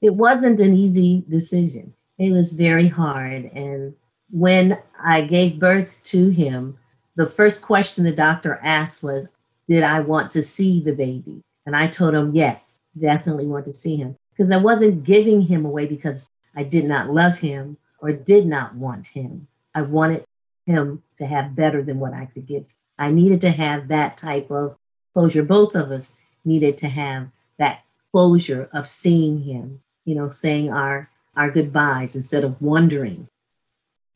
It 0.00 0.14
wasn't 0.14 0.60
an 0.60 0.74
easy 0.74 1.24
decision. 1.28 1.92
It 2.18 2.30
was 2.30 2.52
very 2.52 2.88
hard. 2.88 3.46
And 3.54 3.94
when 4.30 4.78
I 5.02 5.22
gave 5.22 5.58
birth 5.58 6.02
to 6.04 6.28
him, 6.28 6.78
the 7.16 7.26
first 7.26 7.62
question 7.62 8.04
the 8.04 8.12
doctor 8.12 8.60
asked 8.62 9.02
was, 9.02 9.26
Did 9.68 9.82
I 9.82 10.00
want 10.00 10.30
to 10.32 10.42
see 10.42 10.80
the 10.80 10.94
baby? 10.94 11.42
And 11.66 11.74
I 11.74 11.88
told 11.88 12.14
him, 12.14 12.34
Yes, 12.34 12.78
definitely 12.96 13.46
want 13.46 13.64
to 13.64 13.72
see 13.72 13.96
him. 13.96 14.16
Because 14.30 14.52
I 14.52 14.56
wasn't 14.56 15.02
giving 15.02 15.40
him 15.40 15.64
away 15.64 15.86
because 15.86 16.30
I 16.54 16.62
did 16.62 16.84
not 16.84 17.10
love 17.10 17.38
him 17.38 17.76
or 18.00 18.12
did 18.12 18.46
not 18.46 18.74
want 18.76 19.06
him. 19.06 19.48
I 19.74 19.82
wanted 19.82 20.24
him 20.68 21.02
to 21.16 21.26
have 21.26 21.56
better 21.56 21.82
than 21.82 21.98
what 21.98 22.12
I 22.12 22.26
could 22.26 22.46
give. 22.46 22.72
I 22.98 23.10
needed 23.10 23.40
to 23.42 23.50
have 23.50 23.88
that 23.88 24.16
type 24.16 24.50
of 24.50 24.76
closure. 25.14 25.42
Both 25.42 25.74
of 25.74 25.90
us 25.90 26.16
needed 26.44 26.78
to 26.78 26.88
have 26.88 27.28
that 27.58 27.80
closure 28.12 28.68
of 28.72 28.86
seeing 28.86 29.40
him, 29.40 29.80
you 30.04 30.14
know, 30.14 30.28
saying 30.28 30.72
our 30.72 31.10
our 31.36 31.50
goodbyes 31.50 32.16
instead 32.16 32.42
of 32.42 32.60
wondering 32.60 33.28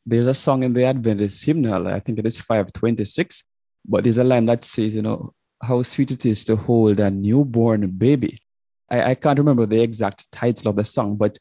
there's 0.05 0.27
a 0.27 0.33
song 0.33 0.63
in 0.63 0.73
the 0.73 0.83
Adventist 0.83 1.45
hymnal, 1.45 1.87
I 1.87 1.99
think 1.99 2.19
it 2.19 2.25
is 2.25 2.41
526, 2.41 3.43
but 3.85 4.03
there's 4.03 4.17
a 4.17 4.23
line 4.23 4.45
that 4.45 4.63
says, 4.63 4.95
you 4.95 5.01
know, 5.01 5.33
how 5.61 5.81
sweet 5.81 6.11
it 6.11 6.25
is 6.25 6.43
to 6.45 6.55
hold 6.55 6.99
a 6.99 7.09
newborn 7.09 7.89
baby. 7.89 8.41
I, 8.89 9.11
I 9.11 9.15
can't 9.15 9.39
remember 9.39 9.65
the 9.65 9.81
exact 9.81 10.29
title 10.31 10.69
of 10.69 10.75
the 10.75 10.83
song, 10.83 11.15
but 11.15 11.37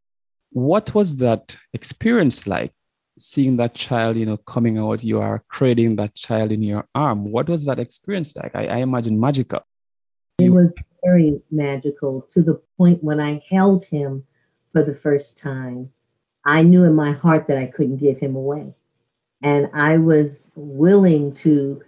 what 0.50 0.94
was 0.94 1.18
that 1.18 1.56
experience 1.72 2.46
like? 2.46 2.72
Seeing 3.22 3.56
that 3.58 3.74
child, 3.74 4.16
you 4.16 4.26
know, 4.26 4.36
coming 4.36 4.78
out, 4.78 5.04
you 5.04 5.20
are 5.20 5.44
cradling 5.46 5.94
that 5.96 6.14
child 6.16 6.50
in 6.50 6.60
your 6.60 6.88
arm. 6.92 7.30
What 7.30 7.48
was 7.48 7.64
that 7.66 7.78
experience 7.78 8.34
like? 8.34 8.54
I, 8.56 8.66
I 8.66 8.76
imagine 8.78 9.20
magical. 9.20 9.60
It 10.40 10.50
was 10.50 10.74
very 11.04 11.40
magical 11.50 12.22
to 12.30 12.42
the 12.42 12.60
point 12.76 13.02
when 13.04 13.20
I 13.20 13.40
held 13.48 13.84
him 13.84 14.24
for 14.72 14.82
the 14.82 14.94
first 14.94 15.38
time 15.38 15.90
I 16.44 16.62
knew 16.62 16.82
in 16.82 16.96
my 16.96 17.12
heart 17.12 17.46
that 17.46 17.58
I 17.58 17.66
couldn't 17.66 17.98
give 17.98 18.18
him 18.18 18.34
away. 18.34 18.74
And 19.42 19.70
I 19.72 19.98
was 19.98 20.50
willing 20.56 21.32
to 21.34 21.82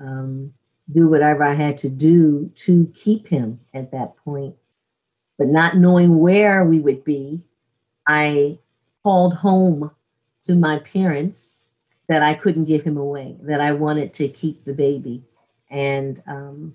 um, 0.00 0.52
do 0.92 1.08
whatever 1.08 1.44
I 1.44 1.54
had 1.54 1.78
to 1.78 1.88
do 1.88 2.50
to 2.56 2.90
keep 2.94 3.28
him 3.28 3.60
at 3.74 3.92
that 3.92 4.16
point. 4.24 4.56
But 5.38 5.48
not 5.48 5.76
knowing 5.76 6.18
where 6.18 6.64
we 6.64 6.80
would 6.80 7.04
be, 7.04 7.44
I 8.08 8.58
called 9.04 9.34
home 9.34 9.92
to 10.42 10.54
my 10.54 10.78
parents 10.80 11.54
that 12.08 12.22
I 12.22 12.34
couldn't 12.34 12.64
give 12.64 12.82
him 12.82 12.96
away, 12.96 13.36
that 13.42 13.60
I 13.60 13.72
wanted 13.72 14.12
to 14.14 14.28
keep 14.28 14.64
the 14.64 14.74
baby. 14.74 15.22
And 15.70 16.22
um, 16.26 16.74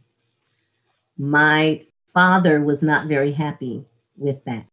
my 1.18 1.86
father 2.14 2.64
was 2.64 2.82
not 2.82 3.08
very 3.08 3.32
happy 3.32 3.84
with 4.18 4.44
that 4.46 4.66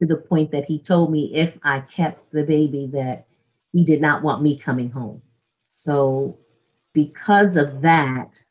to 0.00 0.06
the 0.06 0.16
point 0.16 0.52
that 0.52 0.64
he 0.66 0.78
told 0.78 1.10
me 1.10 1.34
if 1.34 1.58
I 1.64 1.80
kept 1.80 2.30
the 2.30 2.44
baby 2.44 2.88
that 2.92 3.26
he 3.72 3.84
did 3.84 4.00
not 4.00 4.22
want 4.22 4.42
me 4.42 4.56
coming 4.56 4.90
home. 4.90 5.20
So 5.70 6.38
because 6.92 7.56
of 7.56 7.82
that, 7.82 8.42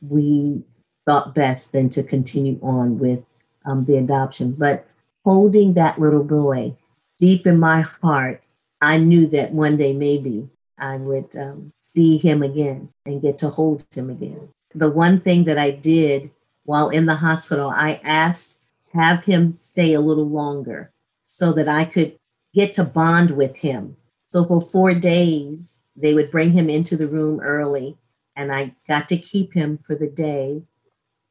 we 0.00 0.62
thought 1.06 1.34
best 1.34 1.72
then 1.72 1.88
to 1.90 2.02
continue 2.02 2.58
on 2.62 2.98
with 2.98 3.20
um, 3.64 3.84
the 3.86 3.96
adoption. 3.96 4.52
But 4.52 4.86
holding 5.24 5.74
that 5.74 5.98
little 5.98 6.24
boy 6.24 6.76
deep 7.18 7.46
in 7.46 7.58
my 7.58 7.80
heart, 7.80 8.42
I 8.80 8.96
knew 8.98 9.26
that 9.28 9.52
one 9.52 9.76
day 9.76 9.92
maybe 9.92 10.48
I 10.78 10.96
would 10.96 11.34
um, 11.36 11.72
see 11.80 12.18
him 12.18 12.42
again 12.42 12.88
and 13.06 13.22
get 13.22 13.38
to 13.38 13.50
hold 13.50 13.84
him 13.92 14.10
again. 14.10 14.48
The 14.74 14.90
one 14.90 15.20
thing 15.20 15.44
that 15.44 15.58
I 15.58 15.72
did 15.72 16.30
while 16.64 16.90
in 16.90 17.06
the 17.06 17.14
hospital, 17.14 17.70
I 17.70 18.00
asked 18.04 18.58
have 18.92 19.22
him 19.24 19.54
stay 19.54 19.94
a 19.94 20.00
little 20.00 20.28
longer 20.28 20.92
so 21.24 21.52
that 21.52 21.68
I 21.68 21.84
could 21.84 22.18
get 22.54 22.72
to 22.74 22.84
bond 22.84 23.30
with 23.30 23.56
him. 23.56 23.96
So 24.26 24.44
for 24.44 24.60
four 24.60 24.94
days, 24.94 25.80
they 25.96 26.14
would 26.14 26.30
bring 26.30 26.52
him 26.52 26.70
into 26.70 26.96
the 26.96 27.08
room 27.08 27.40
early, 27.40 27.96
and 28.36 28.52
I 28.52 28.74
got 28.86 29.08
to 29.08 29.18
keep 29.18 29.52
him 29.52 29.78
for 29.78 29.94
the 29.94 30.08
day. 30.08 30.62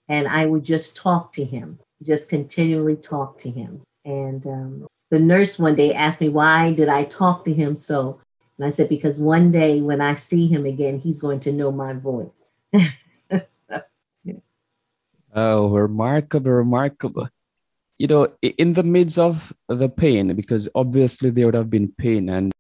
And 0.10 0.28
I 0.28 0.46
would 0.46 0.64
just 0.64 0.96
talk 0.96 1.34
to 1.34 1.44
him, 1.44 1.80
just 2.04 2.30
continually 2.30 2.96
talk 2.96 3.38
to 3.40 3.50
him. 3.50 3.82
And 4.06 4.46
um, 4.48 4.88
the 5.10 5.20
nurse 5.20 5.58
one 5.60 5.76
day 5.76 5.94
asked 5.94 6.22
me, 6.22 6.30
Why 6.30 6.72
did 6.72 6.90
I 6.90 7.04
talk 7.06 7.46
to 7.46 7.54
him 7.54 7.76
so? 7.76 8.20
And 8.58 8.66
I 8.66 8.70
said, 8.70 8.90
Because 8.90 9.20
one 9.20 9.52
day 9.52 9.82
when 9.82 10.02
I 10.02 10.14
see 10.14 10.48
him 10.48 10.66
again, 10.66 11.00
he's 11.00 11.20
going 11.20 11.40
to 11.42 11.52
know 11.54 11.72
my 11.72 11.94
voice. 11.94 12.52
oh, 15.34 15.70
remarkable, 15.70 16.52
remarkable 16.52 17.30
you 17.98 18.08
know, 18.08 18.28
in 18.42 18.74
the 18.74 18.84
midst 18.84 19.18
of 19.18 19.52
the 19.68 19.90
pain, 19.90 20.36
because 20.36 20.70
obviously 20.76 21.30
there 21.30 21.48
would 21.48 21.56
have 21.56 21.70
been 21.70 21.92
pain, 21.98 22.30
and 22.30 22.52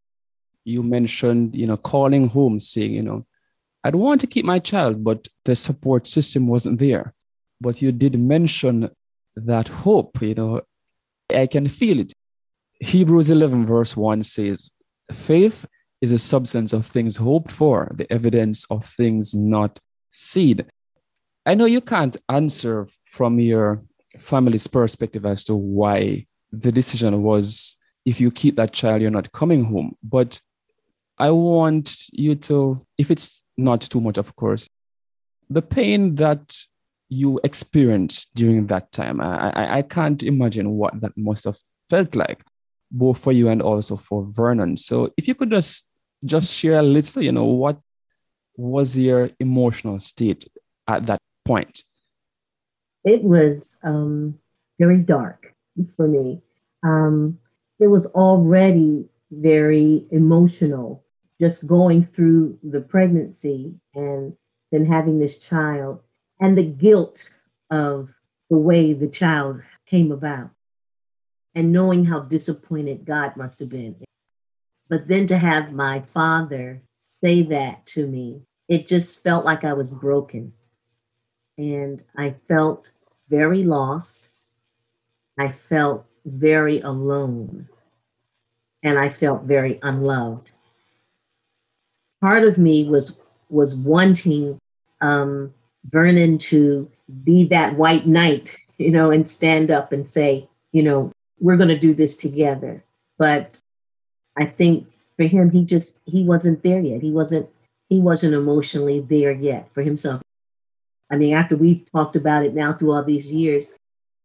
you 0.65 0.81
mentioned, 0.81 1.55
you 1.55 1.67
know, 1.67 1.77
calling 1.77 2.27
home 2.27 2.59
saying, 2.59 2.91
you 2.91 3.03
know, 3.03 3.25
I'd 3.83 3.95
want 3.95 4.19
to 4.21 4.27
keep 4.27 4.45
my 4.45 4.59
child, 4.59 5.03
but 5.03 5.27
the 5.45 5.55
support 5.55 6.07
system 6.07 6.47
wasn't 6.47 6.79
there. 6.79 7.13
But 7.61 7.81
you 7.81 7.91
did 7.91 8.19
mention 8.19 8.89
that 9.35 9.67
hope, 9.67 10.21
you 10.21 10.33
know, 10.33 10.61
I 11.33 11.47
can 11.47 11.67
feel 11.67 11.99
it. 11.99 12.13
Hebrews 12.79 13.29
11, 13.29 13.65
verse 13.65 13.97
1 13.97 14.23
says, 14.23 14.71
Faith 15.11 15.65
is 16.01 16.11
a 16.11 16.19
substance 16.19 16.73
of 16.73 16.85
things 16.85 17.17
hoped 17.17 17.51
for, 17.51 17.91
the 17.95 18.11
evidence 18.11 18.65
of 18.69 18.85
things 18.85 19.33
not 19.33 19.79
seen. 20.11 20.65
I 21.45 21.55
know 21.55 21.65
you 21.65 21.81
can't 21.81 22.17
answer 22.29 22.87
from 23.05 23.39
your 23.39 23.83
family's 24.19 24.67
perspective 24.67 25.25
as 25.25 25.43
to 25.45 25.55
why 25.55 26.25
the 26.51 26.71
decision 26.71 27.23
was 27.23 27.77
if 28.05 28.21
you 28.21 28.31
keep 28.31 28.55
that 28.55 28.71
child, 28.71 29.01
you're 29.01 29.11
not 29.11 29.31
coming 29.31 29.65
home. 29.65 29.95
But 30.01 30.39
I 31.17 31.31
want 31.31 32.05
you 32.13 32.35
to, 32.35 32.79
if 32.97 33.11
it's 33.11 33.43
not 33.57 33.81
too 33.81 33.99
much, 33.99 34.17
of 34.17 34.35
course, 34.35 34.69
the 35.49 35.61
pain 35.61 36.15
that 36.15 36.57
you 37.09 37.39
experienced 37.43 38.29
during 38.35 38.67
that 38.67 38.91
time, 38.91 39.19
I, 39.19 39.49
I, 39.49 39.77
I 39.77 39.81
can't 39.81 40.21
imagine 40.23 40.71
what 40.71 40.99
that 41.01 41.17
must 41.17 41.45
have 41.45 41.57
felt 41.89 42.15
like, 42.15 42.43
both 42.91 43.19
for 43.19 43.31
you 43.31 43.49
and 43.49 43.61
also 43.61 43.95
for 43.95 44.25
Vernon. 44.29 44.77
So 44.77 45.13
if 45.17 45.27
you 45.27 45.35
could 45.35 45.49
just 45.49 45.89
just 46.25 46.53
share 46.53 46.79
a 46.79 46.83
little, 46.83 47.21
you 47.21 47.31
know, 47.31 47.45
what 47.45 47.79
was 48.55 48.97
your 48.97 49.29
emotional 49.39 49.99
state 49.99 50.47
at 50.87 51.05
that 51.05 51.19
point? 51.45 51.83
It 53.03 53.23
was 53.23 53.77
um, 53.83 54.37
very 54.79 54.97
dark 54.97 55.53
for 55.95 56.07
me. 56.07 56.41
Um, 56.83 57.37
it 57.79 57.87
was 57.87 58.07
already 58.07 59.07
very 59.31 60.05
emotional, 60.11 61.03
just 61.39 61.67
going 61.67 62.03
through 62.03 62.57
the 62.63 62.81
pregnancy 62.81 63.75
and 63.93 64.33
then 64.71 64.85
having 64.85 65.19
this 65.19 65.37
child 65.37 66.01
and 66.39 66.57
the 66.57 66.63
guilt 66.63 67.29
of 67.69 68.09
the 68.49 68.57
way 68.57 68.93
the 68.93 69.07
child 69.09 69.61
came 69.85 70.11
about 70.11 70.49
and 71.57 71.71
knowing 71.71 72.05
how 72.05 72.19
disappointed 72.19 73.03
God 73.03 73.35
must 73.35 73.59
have 73.61 73.69
been. 73.69 73.95
But 74.89 75.07
then 75.07 75.25
to 75.25 75.37
have 75.39 75.73
my 75.73 76.01
father 76.01 76.83
say 76.99 77.41
that 77.41 77.83
to 77.87 78.05
me, 78.05 78.43
it 78.69 78.85
just 78.85 79.23
felt 79.23 79.43
like 79.43 79.65
I 79.65 79.73
was 79.73 79.89
broken. 79.89 80.53
And 81.57 82.03
I 82.15 82.35
felt 82.47 82.91
very 83.29 83.63
lost. 83.63 84.29
I 85.39 85.47
felt 85.49 86.05
very 86.25 86.79
alone. 86.81 87.67
And 88.83 88.99
I 88.99 89.09
felt 89.09 89.41
very 89.41 89.79
unloved. 89.81 90.51
Part 92.21 92.43
of 92.43 92.59
me 92.59 92.87
was 92.87 93.19
was 93.49 93.75
wanting 93.75 94.59
um, 95.01 95.51
Vernon 95.89 96.37
to 96.37 96.91
be 97.23 97.45
that 97.45 97.75
white 97.77 98.05
knight, 98.05 98.55
you 98.77 98.91
know, 98.91 99.09
and 99.09 99.27
stand 99.27 99.71
up 99.71 99.91
and 99.91 100.07
say, 100.07 100.47
you 100.71 100.83
know, 100.83 101.11
we're 101.39 101.57
going 101.57 101.69
to 101.69 101.79
do 101.79 101.93
this 101.93 102.17
together. 102.17 102.83
But 103.17 103.59
I 104.37 104.45
think 104.45 104.87
for 105.15 105.23
him, 105.23 105.49
he 105.49 105.63
just 105.63 105.99
he 106.05 106.23
wasn't 106.23 106.63
there 106.63 106.79
yet. 106.79 107.01
He 107.01 107.11
wasn't 107.11 107.49
he 107.89 107.99
wasn't 107.99 108.33
emotionally 108.33 108.99
there 108.99 109.31
yet 109.31 109.69
for 109.73 109.81
himself. 109.81 110.21
I 111.09 111.17
mean, 111.17 111.33
after 111.33 111.55
we've 111.55 111.85
talked 111.85 112.15
about 112.15 112.43
it 112.43 112.53
now 112.53 112.73
through 112.73 112.91
all 112.93 113.03
these 113.03 113.31
years, 113.31 113.77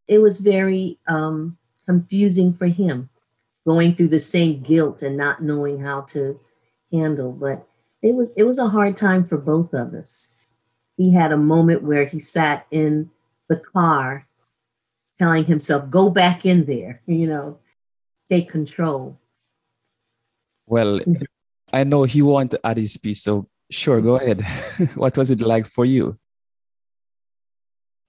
it 0.09 0.19
was 0.19 0.39
very 0.39 0.99
um, 1.07 1.57
confusing 1.87 2.53
for 2.53 2.67
him, 2.67 3.09
going 3.67 3.95
through 3.95 4.09
the 4.09 4.19
same 4.19 4.61
guilt 4.63 5.03
and 5.03 5.17
not 5.17 5.43
knowing 5.43 5.81
how 5.81 6.03
to 6.03 6.39
handle. 6.93 7.33
But 7.33 7.67
it 8.03 8.15
was 8.15 8.35
it 8.35 8.43
was 8.43 8.59
a 8.59 8.69
hard 8.69 8.97
time 8.97 9.27
for 9.27 9.39
both 9.39 9.73
of 9.73 9.95
us. 9.95 10.29
He 10.97 11.13
had 11.13 11.33
a 11.33 11.37
moment 11.37 11.83
where 11.83 12.05
he 12.05 12.21
sat 12.21 12.67
in 12.71 13.11
the 13.49 13.57
car 13.57 14.27
telling 15.17 15.45
himself, 15.45 15.89
go 15.91 16.11
back 16.11 16.47
in 16.47 16.65
there, 16.65 17.03
you 17.07 17.27
know, 17.27 17.59
take 18.29 18.49
control. 18.49 19.19
Well, 20.67 21.01
mm-hmm. 21.01 21.23
I 21.73 21.85
know 21.85 22.05
he 22.05 22.23
wanted 22.23 22.53
to 22.53 22.67
add 22.67 22.77
his 22.77 22.97
piece, 22.97 23.23
so 23.23 23.49
sure, 23.71 24.01
go 24.01 24.17
ahead. 24.17 24.45
what 24.95 25.17
was 25.17 25.31
it 25.31 25.41
like 25.41 25.67
for 25.67 25.85
you? 25.85 26.19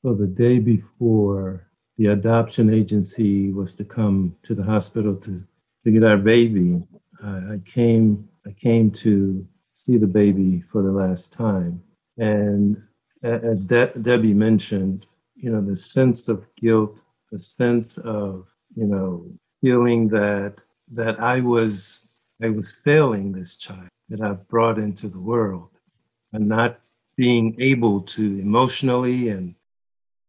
Well, 0.02 0.16
the 0.16 0.28
day 0.28 0.60
before 0.60 1.70
the 1.98 2.08
adoption 2.08 2.74
agency 2.74 3.52
was 3.52 3.76
to 3.76 3.86
come 3.86 4.36
to 4.44 4.54
the 4.54 4.64
hospital 4.64 5.16
to, 5.16 5.44
to 5.86 5.92
get 5.92 6.04
our 6.04 6.18
baby, 6.18 6.84
I 7.24 7.62
came 7.66 8.28
I 8.46 8.52
came 8.52 8.92
to 8.92 9.48
see 9.74 9.98
the 9.98 10.08
baby 10.08 10.62
for 10.72 10.82
the 10.82 10.92
last 10.92 11.32
time. 11.32 11.82
And 12.18 12.78
as 13.24 13.66
De- 13.66 13.98
Debbie 14.02 14.34
mentioned, 14.34 15.06
you 15.44 15.50
know, 15.50 15.60
the 15.60 15.76
sense 15.76 16.30
of 16.30 16.48
guilt, 16.56 17.02
the 17.30 17.38
sense 17.38 17.98
of, 17.98 18.48
you 18.78 18.88
know, 18.88 19.28
feeling 19.62 20.08
that 20.08 20.56
that 20.94 21.20
I 21.20 21.42
was 21.42 22.08
I 22.42 22.48
was 22.50 22.80
failing 22.80 23.34
this 23.34 23.58
child 23.58 23.90
that 24.08 24.22
I've 24.22 24.48
brought 24.48 24.80
into 24.80 25.10
the 25.10 25.20
world 25.20 25.70
and 26.32 26.48
not 26.48 26.80
being 27.18 27.58
able 27.60 28.00
to 28.16 28.40
emotionally 28.40 29.30
and 29.30 29.54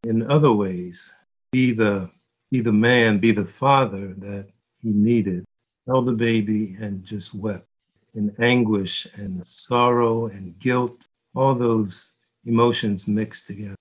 in 0.03 0.29
other 0.31 0.53
ways 0.53 1.15
be 1.53 1.71
the 1.71 2.11
be 2.51 2.61
the 2.61 2.73
man, 2.73 3.21
be 3.21 3.31
the 3.31 3.45
father 3.45 4.15
that 4.15 4.49
he 4.83 4.91
needed. 4.91 5.45
Held 5.87 6.07
the 6.07 6.13
baby 6.13 6.77
and 6.81 7.05
just 7.05 7.35
wept 7.35 7.69
in 8.15 8.35
anguish 8.41 9.07
and 9.15 9.47
sorrow 9.47 10.27
and 10.27 10.59
guilt, 10.59 11.07
all 11.37 11.55
those 11.55 12.15
emotions 12.45 13.07
mixed 13.07 13.47
together 13.47 13.77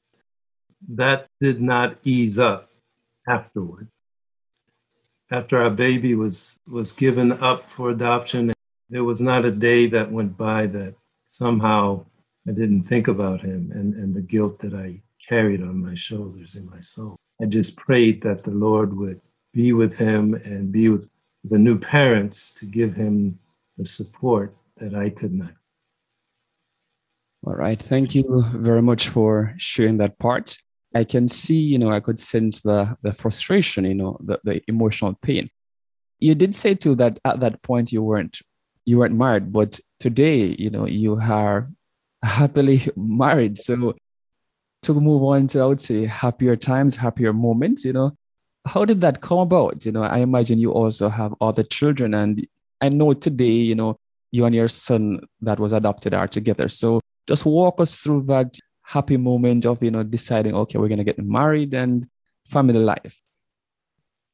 that 0.89 1.27
did 1.39 1.61
not 1.61 1.97
ease 2.03 2.39
up 2.39 2.69
afterward. 3.27 3.87
After 5.31 5.61
our 5.61 5.69
baby 5.69 6.15
was, 6.15 6.59
was 6.71 6.91
given 6.91 7.31
up 7.31 7.67
for 7.67 7.89
adoption, 7.89 8.53
there 8.89 9.03
was 9.03 9.21
not 9.21 9.45
a 9.45 9.51
day 9.51 9.87
that 9.87 10.11
went 10.11 10.37
by 10.37 10.67
that 10.67 10.95
somehow 11.25 12.05
I 12.47 12.51
didn't 12.51 12.83
think 12.83 13.07
about 13.07 13.41
him 13.41 13.71
and, 13.73 13.93
and 13.93 14.13
the 14.13 14.21
guilt 14.21 14.59
that 14.59 14.73
I 14.73 15.01
carried 15.27 15.61
on 15.61 15.81
my 15.81 15.95
shoulders 15.95 16.55
in 16.55 16.69
my 16.69 16.79
soul. 16.79 17.15
I 17.41 17.45
just 17.45 17.77
prayed 17.77 18.21
that 18.23 18.43
the 18.43 18.51
Lord 18.51 18.95
would 18.95 19.21
be 19.53 19.73
with 19.73 19.97
him 19.97 20.33
and 20.33 20.71
be 20.71 20.89
with 20.89 21.09
the 21.45 21.57
new 21.57 21.77
parents 21.77 22.53
to 22.53 22.65
give 22.65 22.93
him 22.93 23.39
the 23.77 23.85
support 23.85 24.55
that 24.77 24.93
I 24.93 25.09
could 25.09 25.33
not. 25.33 25.53
All 27.45 27.55
right. 27.55 27.81
Thank 27.81 28.15
you 28.15 28.45
very 28.53 28.81
much 28.81 29.09
for 29.09 29.53
sharing 29.57 29.97
that 29.97 30.17
part. 30.19 30.57
I 30.95 31.03
can 31.03 31.27
see, 31.27 31.59
you 31.59 31.79
know, 31.79 31.91
I 31.91 31.99
could 31.99 32.19
sense 32.19 32.61
the 32.61 32.95
the 33.01 33.13
frustration, 33.13 33.85
you 33.85 33.95
know, 33.95 34.17
the, 34.23 34.39
the 34.43 34.61
emotional 34.67 35.13
pain. 35.21 35.49
You 36.19 36.35
did 36.35 36.55
say 36.55 36.75
too 36.75 36.95
that 36.95 37.19
at 37.25 37.39
that 37.39 37.61
point 37.63 37.91
you 37.91 38.03
weren't 38.03 38.39
you 38.85 38.97
weren't 38.99 39.15
married, 39.15 39.51
but 39.51 39.79
today, 39.99 40.55
you 40.59 40.69
know, 40.69 40.85
you 40.85 41.17
are 41.19 41.69
happily 42.23 42.81
married. 42.95 43.57
So 43.57 43.95
to 44.83 44.93
move 44.93 45.23
on 45.23 45.47
to 45.47 45.61
I 45.61 45.65
would 45.65 45.81
say 45.81 46.05
happier 46.05 46.55
times, 46.55 46.95
happier 46.95 47.33
moments, 47.33 47.85
you 47.85 47.93
know, 47.93 48.11
how 48.65 48.85
did 48.85 49.01
that 49.01 49.21
come 49.21 49.39
about? 49.39 49.85
You 49.85 49.91
know, 49.91 50.03
I 50.03 50.19
imagine 50.19 50.59
you 50.59 50.71
also 50.71 51.09
have 51.09 51.33
other 51.41 51.63
children, 51.63 52.13
and 52.13 52.45
I 52.81 52.89
know 52.89 53.13
today, 53.13 53.45
you 53.45 53.75
know, 53.75 53.97
you 54.31 54.45
and 54.45 54.55
your 54.55 54.67
son 54.67 55.21
that 55.41 55.59
was 55.59 55.73
adopted 55.73 56.13
are 56.13 56.27
together. 56.27 56.69
So 56.69 57.01
just 57.27 57.45
walk 57.45 57.79
us 57.79 58.01
through 58.01 58.23
that 58.23 58.57
happy 58.83 59.17
moment 59.17 59.65
of 59.65 59.81
you 59.81 59.91
know 59.91 60.03
deciding 60.03 60.53
okay 60.53 60.77
we're 60.77 60.89
to 60.89 61.03
get 61.03 61.19
married 61.19 61.73
and 61.73 62.07
family 62.45 62.79
life. 62.79 63.21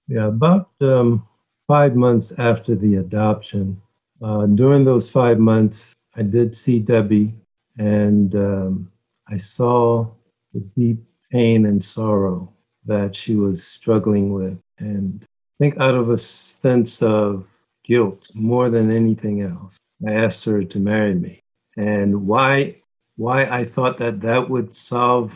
Yeah 0.08 0.28
about 0.28 0.70
um, 0.82 1.26
five 1.68 1.96
months 1.96 2.34
after 2.38 2.76
the 2.76 2.96
adoption 2.96 3.80
uh, 4.22 4.46
during 4.48 4.84
those 4.84 5.10
five 5.10 5.40
months 5.40 5.96
i 6.16 6.24
did 6.24 6.56
see 6.56 6.80
debbie 6.80 7.34
and 7.78 8.36
um, 8.36 8.92
i 9.28 9.38
saw 9.38 10.08
the 10.54 10.62
deep 10.76 10.98
pain 11.32 11.68
and 11.68 11.84
sorrow 11.84 12.52
that 12.86 13.16
she 13.16 13.36
was 13.36 13.64
struggling 13.64 14.34
with 14.34 14.60
and 14.80 15.24
i 15.24 15.56
think 15.60 15.78
out 15.80 15.94
of 15.94 16.10
a 16.10 16.18
sense 16.18 17.04
of 17.04 17.46
guilt 17.84 18.32
more 18.34 18.70
than 18.70 18.92
anything 18.92 19.44
else 19.44 19.78
i 20.08 20.12
asked 20.12 20.44
her 20.46 20.64
to 20.64 20.80
marry 20.80 21.14
me. 21.14 21.44
And 21.78 22.28
why 22.28 22.76
why 23.20 23.44
I 23.48 23.66
thought 23.66 23.98
that 23.98 24.22
that 24.22 24.50
would 24.50 24.74
solve 24.74 25.34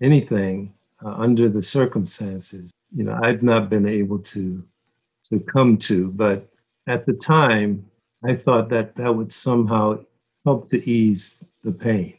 anything 0.00 0.72
uh, 1.04 1.08
under 1.08 1.48
the 1.48 1.60
circumstances. 1.60 2.72
You 2.94 3.02
know, 3.02 3.18
I've 3.20 3.42
not 3.42 3.68
been 3.68 3.86
able 3.86 4.20
to 4.20 4.64
to 5.24 5.40
come 5.40 5.76
to, 5.78 6.12
but 6.12 6.48
at 6.86 7.04
the 7.04 7.14
time, 7.14 7.84
I 8.24 8.36
thought 8.36 8.68
that 8.68 8.94
that 8.94 9.12
would 9.12 9.32
somehow 9.32 10.04
help 10.44 10.68
to 10.68 10.88
ease 10.88 11.42
the 11.64 11.72
pain. 11.72 12.16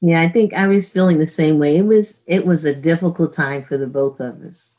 Yeah, 0.00 0.20
I 0.20 0.28
think 0.28 0.54
I 0.54 0.68
was 0.68 0.92
feeling 0.92 1.18
the 1.18 1.26
same 1.26 1.58
way. 1.58 1.76
It 1.76 1.84
was 1.84 2.22
it 2.28 2.46
was 2.46 2.64
a 2.64 2.72
difficult 2.72 3.32
time 3.32 3.64
for 3.64 3.76
the 3.76 3.88
both 3.88 4.20
of 4.20 4.40
us. 4.42 4.78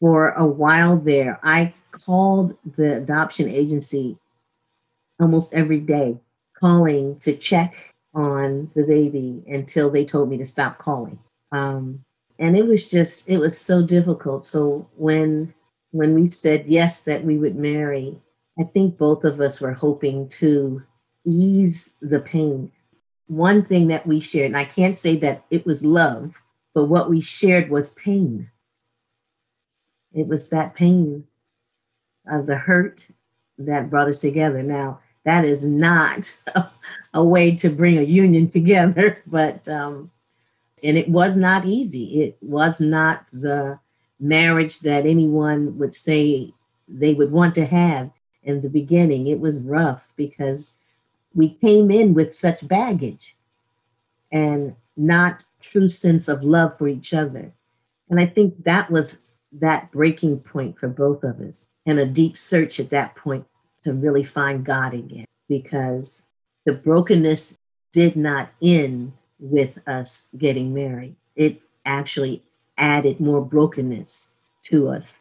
For 0.00 0.30
a 0.30 0.44
while 0.44 0.96
there, 0.96 1.38
I 1.44 1.72
called 1.92 2.56
the 2.76 2.96
adoption 2.96 3.48
agency 3.48 4.18
almost 5.20 5.54
every 5.54 5.78
day, 5.78 6.18
calling 6.58 7.20
to 7.20 7.36
check 7.36 7.94
on 8.14 8.70
the 8.74 8.84
baby 8.84 9.44
until 9.46 9.90
they 9.90 10.04
told 10.04 10.30
me 10.30 10.38
to 10.38 10.44
stop 10.44 10.78
calling. 10.78 11.18
Um, 11.52 12.04
and 12.38 12.56
it 12.56 12.66
was 12.66 12.90
just 12.90 13.28
it 13.28 13.38
was 13.38 13.58
so 13.58 13.84
difficult. 13.84 14.44
So 14.44 14.88
when 14.96 15.54
when 15.90 16.14
we 16.14 16.28
said 16.28 16.66
yes 16.66 17.00
that 17.02 17.24
we 17.24 17.38
would 17.38 17.56
marry, 17.56 18.16
I 18.58 18.64
think 18.64 18.98
both 18.98 19.24
of 19.24 19.40
us 19.40 19.60
were 19.60 19.72
hoping 19.72 20.28
to 20.30 20.82
ease 21.26 21.94
the 22.00 22.20
pain. 22.20 22.70
One 23.26 23.64
thing 23.64 23.88
that 23.88 24.06
we 24.06 24.20
shared, 24.20 24.46
and 24.46 24.56
I 24.56 24.64
can't 24.64 24.96
say 24.96 25.16
that 25.16 25.44
it 25.50 25.66
was 25.66 25.84
love, 25.84 26.34
but 26.74 26.84
what 26.84 27.10
we 27.10 27.20
shared 27.20 27.70
was 27.70 27.90
pain. 27.90 28.50
It 30.12 30.26
was 30.26 30.48
that 30.48 30.74
pain 30.74 31.26
of 32.26 32.46
the 32.46 32.56
hurt 32.56 33.06
that 33.58 33.90
brought 33.90 34.08
us 34.08 34.18
together. 34.18 34.62
Now, 34.62 35.00
that 35.28 35.44
is 35.44 35.66
not 35.66 36.34
a 37.14 37.22
way 37.22 37.54
to 37.54 37.68
bring 37.68 37.98
a 37.98 38.02
union 38.02 38.48
together, 38.48 39.22
but 39.26 39.66
um, 39.68 40.10
and 40.82 40.96
it 40.96 41.08
was 41.08 41.36
not 41.36 41.66
easy. 41.66 42.22
It 42.22 42.38
was 42.40 42.80
not 42.80 43.26
the 43.32 43.78
marriage 44.20 44.80
that 44.80 45.04
anyone 45.04 45.76
would 45.78 45.94
say 45.94 46.52
they 46.88 47.12
would 47.12 47.30
want 47.30 47.54
to 47.56 47.66
have 47.66 48.10
in 48.42 48.62
the 48.62 48.70
beginning. 48.70 49.26
It 49.26 49.38
was 49.38 49.60
rough 49.60 50.08
because 50.16 50.72
we 51.34 51.50
came 51.50 51.90
in 51.90 52.14
with 52.14 52.32
such 52.32 52.66
baggage 52.66 53.36
and 54.32 54.74
not 54.96 55.44
true 55.60 55.88
sense 55.88 56.28
of 56.28 56.42
love 56.42 56.76
for 56.76 56.88
each 56.88 57.12
other. 57.12 57.52
And 58.08 58.18
I 58.18 58.24
think 58.24 58.64
that 58.64 58.90
was 58.90 59.18
that 59.52 59.90
breaking 59.92 60.40
point 60.40 60.78
for 60.78 60.88
both 60.88 61.22
of 61.22 61.38
us 61.40 61.66
and 61.84 61.98
a 61.98 62.06
deep 62.06 62.36
search 62.36 62.80
at 62.80 62.90
that 62.90 63.14
point 63.14 63.46
to 63.80 63.92
really 63.92 64.24
find 64.24 64.64
God 64.64 64.94
again 64.94 65.26
because 65.48 66.28
the 66.66 66.72
brokenness 66.72 67.58
did 67.92 68.16
not 68.16 68.50
end 68.62 69.12
with 69.38 69.78
us 69.86 70.28
getting 70.36 70.74
married. 70.74 71.16
It 71.36 71.62
actually 71.84 72.42
added 72.76 73.20
more 73.20 73.40
brokenness 73.40 74.34
to 74.64 74.88
us. 74.88 75.18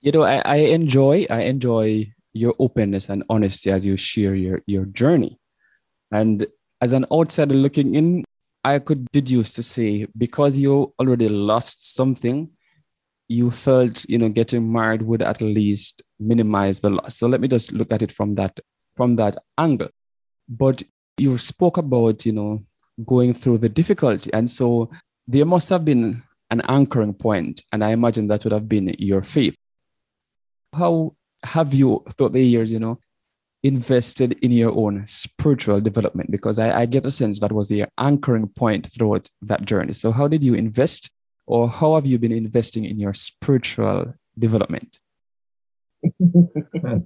You 0.00 0.12
know, 0.12 0.22
I, 0.22 0.42
I 0.44 0.56
enjoy 0.56 1.26
I 1.28 1.42
enjoy 1.42 2.12
your 2.32 2.54
openness 2.58 3.08
and 3.08 3.24
honesty 3.28 3.70
as 3.70 3.84
you 3.84 3.96
share 3.96 4.34
your 4.34 4.60
your 4.66 4.84
journey. 4.86 5.38
And 6.12 6.46
as 6.80 6.92
an 6.92 7.04
outsider 7.12 7.54
looking 7.54 7.94
in, 7.94 8.24
I 8.64 8.78
could 8.78 9.06
deduce 9.12 9.54
to 9.54 9.62
say 9.62 10.06
because 10.16 10.56
you 10.56 10.94
already 11.00 11.28
lost 11.28 11.94
something, 11.94 12.50
you 13.28 13.50
felt 13.50 14.08
you 14.08 14.18
know 14.18 14.28
getting 14.28 14.72
married 14.72 15.02
would 15.02 15.22
at 15.22 15.40
least 15.40 16.02
minimize 16.18 16.80
the 16.80 16.90
loss. 16.90 17.16
So 17.16 17.28
let 17.28 17.40
me 17.40 17.48
just 17.48 17.72
look 17.72 17.92
at 17.92 18.02
it 18.02 18.12
from 18.12 18.34
that 18.36 18.58
from 18.96 19.16
that 19.16 19.36
angle. 19.58 19.88
But 20.48 20.82
you 21.18 21.36
spoke 21.38 21.76
about 21.76 22.24
you 22.24 22.32
know 22.32 22.64
going 23.04 23.34
through 23.34 23.58
the 23.58 23.68
difficulty, 23.68 24.32
and 24.32 24.48
so 24.48 24.90
there 25.26 25.44
must 25.44 25.68
have 25.68 25.84
been 25.84 26.22
an 26.50 26.62
anchoring 26.62 27.14
point, 27.14 27.62
and 27.70 27.84
I 27.84 27.90
imagine 27.90 28.28
that 28.28 28.44
would 28.44 28.52
have 28.52 28.68
been 28.68 28.94
your 28.98 29.22
faith. 29.22 29.56
How 30.74 31.14
have 31.44 31.74
you 31.74 32.04
throughout 32.16 32.32
the 32.32 32.42
years, 32.42 32.72
you 32.72 32.78
know, 32.78 32.98
invested 33.62 34.38
in 34.42 34.52
your 34.52 34.72
own 34.72 35.06
spiritual 35.06 35.80
development? 35.80 36.30
Because 36.30 36.58
I, 36.58 36.80
I 36.80 36.86
get 36.86 37.04
a 37.04 37.10
sense 37.10 37.40
that 37.40 37.52
was 37.52 37.68
the 37.68 37.84
anchoring 37.98 38.48
point 38.48 38.90
throughout 38.90 39.28
that 39.42 39.66
journey. 39.66 39.92
So 39.92 40.12
how 40.12 40.28
did 40.28 40.42
you 40.42 40.54
invest 40.54 41.10
or 41.48 41.66
how 41.66 41.94
have 41.94 42.04
you 42.04 42.18
been 42.18 42.30
investing 42.30 42.84
in 42.84 43.00
your 43.00 43.14
spiritual 43.14 44.12
development? 44.38 45.00
well, 46.20 47.00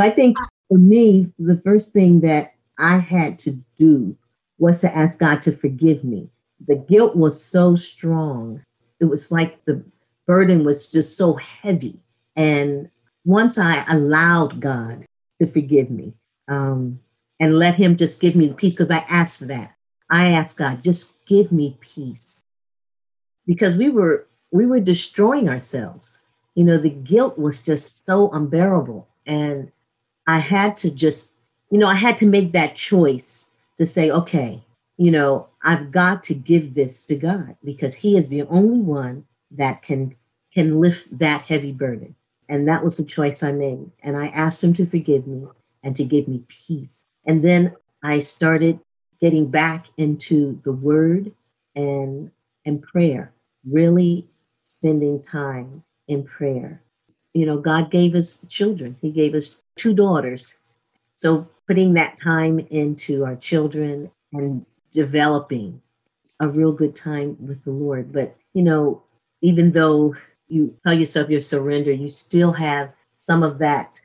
I 0.00 0.10
think 0.10 0.38
for 0.68 0.78
me, 0.78 1.30
the 1.38 1.60
first 1.64 1.92
thing 1.92 2.20
that 2.22 2.54
I 2.78 2.96
had 2.96 3.38
to 3.40 3.58
do 3.78 4.16
was 4.58 4.80
to 4.80 4.96
ask 4.96 5.18
God 5.18 5.42
to 5.42 5.52
forgive 5.52 6.02
me. 6.02 6.30
The 6.66 6.76
guilt 6.76 7.14
was 7.14 7.44
so 7.44 7.76
strong. 7.76 8.64
It 9.00 9.04
was 9.04 9.30
like 9.30 9.62
the 9.66 9.84
burden 10.26 10.64
was 10.64 10.90
just 10.90 11.18
so 11.18 11.34
heavy. 11.34 12.00
And 12.36 12.88
once 13.26 13.58
I 13.58 13.84
allowed 13.90 14.60
God 14.60 15.04
to 15.42 15.46
forgive 15.46 15.90
me 15.90 16.14
um, 16.48 16.98
and 17.38 17.58
let 17.58 17.74
Him 17.74 17.96
just 17.98 18.18
give 18.18 18.34
me 18.34 18.46
the 18.46 18.54
peace, 18.54 18.74
because 18.74 18.90
I 18.90 19.04
asked 19.10 19.40
for 19.40 19.46
that. 19.46 19.74
I 20.10 20.32
asked 20.32 20.56
God, 20.56 20.82
just 20.82 21.26
give 21.26 21.52
me 21.52 21.76
peace 21.82 22.43
because 23.46 23.76
we 23.76 23.88
were 23.88 24.26
we 24.50 24.66
were 24.66 24.80
destroying 24.80 25.48
ourselves. 25.48 26.20
You 26.54 26.64
know 26.64 26.78
the 26.78 26.90
guilt 26.90 27.38
was 27.38 27.58
just 27.60 28.04
so 28.04 28.30
unbearable. 28.30 29.08
And 29.26 29.70
i 30.26 30.38
had 30.38 30.76
to 30.78 30.94
just 30.94 31.32
you 31.70 31.78
know 31.78 31.86
i 31.86 31.94
had 31.94 32.16
to 32.18 32.26
make 32.26 32.52
that 32.52 32.76
choice 32.76 33.46
to 33.78 33.86
say 33.86 34.10
okay 34.10 34.62
you 34.96 35.10
know 35.10 35.48
i've 35.62 35.90
got 35.90 36.22
to 36.22 36.34
give 36.34 36.74
this 36.74 37.04
to 37.04 37.16
god 37.16 37.56
because 37.64 37.94
he 37.94 38.16
is 38.16 38.28
the 38.28 38.42
only 38.44 38.80
one 38.80 39.24
that 39.50 39.82
can 39.82 40.14
can 40.54 40.80
lift 40.80 41.16
that 41.18 41.42
heavy 41.42 41.72
burden. 41.72 42.14
And 42.48 42.68
that 42.68 42.84
was 42.84 42.96
the 42.98 43.04
choice 43.04 43.42
i 43.42 43.52
made. 43.52 43.90
And 44.02 44.16
i 44.16 44.28
asked 44.28 44.62
him 44.62 44.74
to 44.74 44.86
forgive 44.86 45.26
me 45.26 45.46
and 45.82 45.96
to 45.96 46.04
give 46.04 46.28
me 46.28 46.42
peace. 46.48 47.04
And 47.26 47.42
then 47.42 47.74
i 48.02 48.18
started 48.18 48.78
getting 49.20 49.50
back 49.50 49.86
into 49.96 50.60
the 50.64 50.72
word 50.72 51.32
and 51.74 52.30
and 52.66 52.82
prayer 52.82 53.32
really 53.68 54.26
spending 54.62 55.22
time 55.22 55.82
in 56.08 56.24
prayer. 56.24 56.80
You 57.32 57.46
know, 57.46 57.58
God 57.58 57.90
gave 57.90 58.14
us 58.14 58.44
children, 58.48 58.96
He 59.00 59.10
gave 59.10 59.34
us 59.34 59.58
two 59.76 59.94
daughters. 59.94 60.60
So 61.16 61.48
putting 61.66 61.94
that 61.94 62.16
time 62.16 62.58
into 62.70 63.24
our 63.24 63.36
children 63.36 64.10
and 64.32 64.64
developing 64.90 65.80
a 66.40 66.48
real 66.48 66.72
good 66.72 66.94
time 66.94 67.36
with 67.40 67.62
the 67.64 67.70
Lord. 67.70 68.12
But, 68.12 68.36
you 68.52 68.62
know, 68.62 69.02
even 69.40 69.72
though 69.72 70.14
you 70.48 70.76
tell 70.82 70.94
yourself 70.94 71.30
you're 71.30 71.40
surrender, 71.40 71.92
you 71.92 72.08
still 72.08 72.52
have 72.52 72.92
some 73.12 73.42
of 73.42 73.58
that 73.58 74.00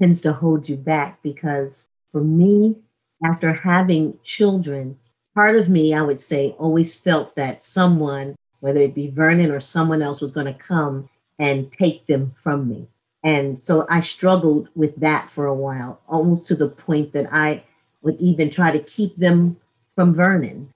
tends 0.00 0.20
to 0.22 0.32
hold 0.32 0.68
you 0.68 0.76
back 0.76 1.22
because 1.22 1.88
for 2.12 2.20
me, 2.20 2.76
after 3.24 3.52
having 3.52 4.18
children, 4.22 4.98
part 5.34 5.56
of 5.56 5.68
me, 5.68 5.94
I 5.94 6.02
would 6.02 6.20
say, 6.20 6.54
always 6.58 6.98
felt 6.98 7.34
that 7.36 7.62
someone 7.62 8.34
whether 8.64 8.80
it 8.80 8.94
be 8.94 9.10
Vernon 9.10 9.50
or 9.50 9.60
someone 9.60 10.00
else 10.00 10.22
was 10.22 10.30
going 10.30 10.46
to 10.46 10.54
come 10.54 11.06
and 11.38 11.70
take 11.70 12.06
them 12.06 12.32
from 12.34 12.66
me. 12.66 12.88
And 13.22 13.60
so 13.60 13.84
I 13.90 14.00
struggled 14.00 14.70
with 14.74 14.96
that 14.96 15.28
for 15.28 15.44
a 15.44 15.54
while, 15.54 16.00
almost 16.08 16.46
to 16.46 16.54
the 16.54 16.70
point 16.70 17.12
that 17.12 17.30
I 17.30 17.62
would 18.00 18.16
even 18.18 18.48
try 18.48 18.70
to 18.70 18.82
keep 18.84 19.16
them 19.16 19.58
from 19.94 20.14
Vernon. 20.14 20.70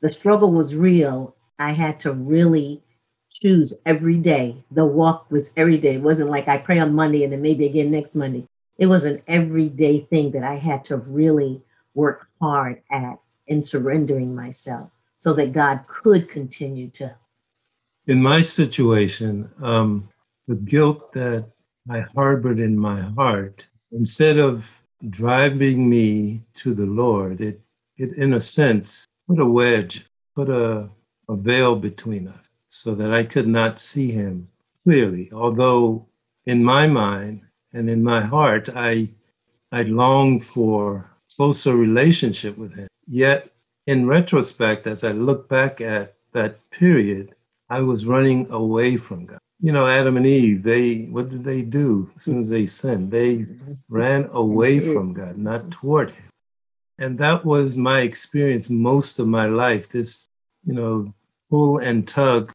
The 0.00 0.10
struggle 0.10 0.50
was 0.50 0.74
real. 0.74 1.36
I 1.60 1.70
had 1.70 2.00
to 2.00 2.12
really 2.12 2.82
choose 3.30 3.72
every 3.86 4.18
day. 4.18 4.64
The 4.72 4.84
walk 4.84 5.30
was 5.30 5.52
every 5.56 5.78
day. 5.78 5.94
It 5.94 6.02
wasn't 6.02 6.30
like 6.30 6.48
I 6.48 6.58
pray 6.58 6.80
on 6.80 6.92
Monday 6.92 7.22
and 7.22 7.32
then 7.32 7.40
maybe 7.40 7.66
again 7.66 7.92
next 7.92 8.16
Monday. 8.16 8.48
It 8.78 8.86
was 8.86 9.04
an 9.04 9.22
everyday 9.28 10.00
thing 10.00 10.32
that 10.32 10.42
I 10.42 10.56
had 10.56 10.84
to 10.86 10.96
really 10.96 11.62
work 11.94 12.26
hard 12.40 12.82
at 12.90 13.20
in 13.46 13.62
surrendering 13.62 14.34
myself 14.34 14.90
so 15.16 15.32
that 15.34 15.52
God 15.52 15.86
could 15.86 16.28
continue 16.28 16.88
to. 16.90 17.14
In 18.06 18.22
my 18.22 18.40
situation, 18.40 19.50
um, 19.62 20.08
the 20.46 20.54
guilt 20.54 21.12
that 21.12 21.46
I 21.90 22.00
harbored 22.14 22.60
in 22.60 22.78
my 22.78 23.00
heart, 23.00 23.64
instead 23.92 24.38
of 24.38 24.68
driving 25.10 25.88
me 25.88 26.42
to 26.54 26.74
the 26.74 26.86
Lord, 26.86 27.40
it, 27.40 27.60
it 27.96 28.16
in 28.16 28.34
a 28.34 28.40
sense, 28.40 29.06
put 29.28 29.40
a 29.40 29.46
wedge, 29.46 30.06
put 30.34 30.48
a, 30.48 30.88
a 31.28 31.36
veil 31.36 31.74
between 31.74 32.28
us 32.28 32.46
so 32.66 32.94
that 32.94 33.12
I 33.12 33.22
could 33.24 33.48
not 33.48 33.80
see 33.80 34.10
him 34.10 34.48
clearly. 34.84 35.30
Although 35.32 36.06
in 36.46 36.62
my 36.62 36.86
mind 36.86 37.42
and 37.72 37.90
in 37.90 38.02
my 38.02 38.24
heart, 38.24 38.68
I, 38.74 39.10
I 39.72 39.82
longed 39.82 40.44
for 40.44 41.10
closer 41.34 41.76
relationship 41.76 42.56
with 42.56 42.74
him. 42.74 42.88
Yet 43.06 43.50
in 43.86 44.06
retrospect, 44.06 44.86
as 44.86 45.04
I 45.04 45.12
look 45.12 45.48
back 45.48 45.80
at 45.80 46.14
that 46.32 46.58
period, 46.70 47.34
I 47.70 47.80
was 47.80 48.06
running 48.06 48.50
away 48.50 48.96
from 48.96 49.26
God. 49.26 49.38
You 49.60 49.72
know, 49.72 49.86
Adam 49.86 50.16
and 50.16 50.26
Eve, 50.26 50.62
they 50.62 51.04
what 51.04 51.28
did 51.28 51.42
they 51.42 51.62
do 51.62 52.10
as 52.16 52.24
soon 52.24 52.40
as 52.40 52.50
they 52.50 52.66
sinned? 52.66 53.10
They 53.10 53.46
ran 53.88 54.28
away 54.32 54.80
from 54.80 55.14
God, 55.14 55.38
not 55.38 55.70
toward 55.70 56.10
him. 56.10 56.28
And 56.98 57.18
that 57.18 57.44
was 57.44 57.76
my 57.76 58.00
experience 58.00 58.68
most 58.68 59.18
of 59.18 59.28
my 59.28 59.46
life. 59.46 59.88
This, 59.88 60.28
you 60.64 60.74
know, 60.74 61.14
pull 61.48 61.78
and 61.78 62.06
tug, 62.06 62.52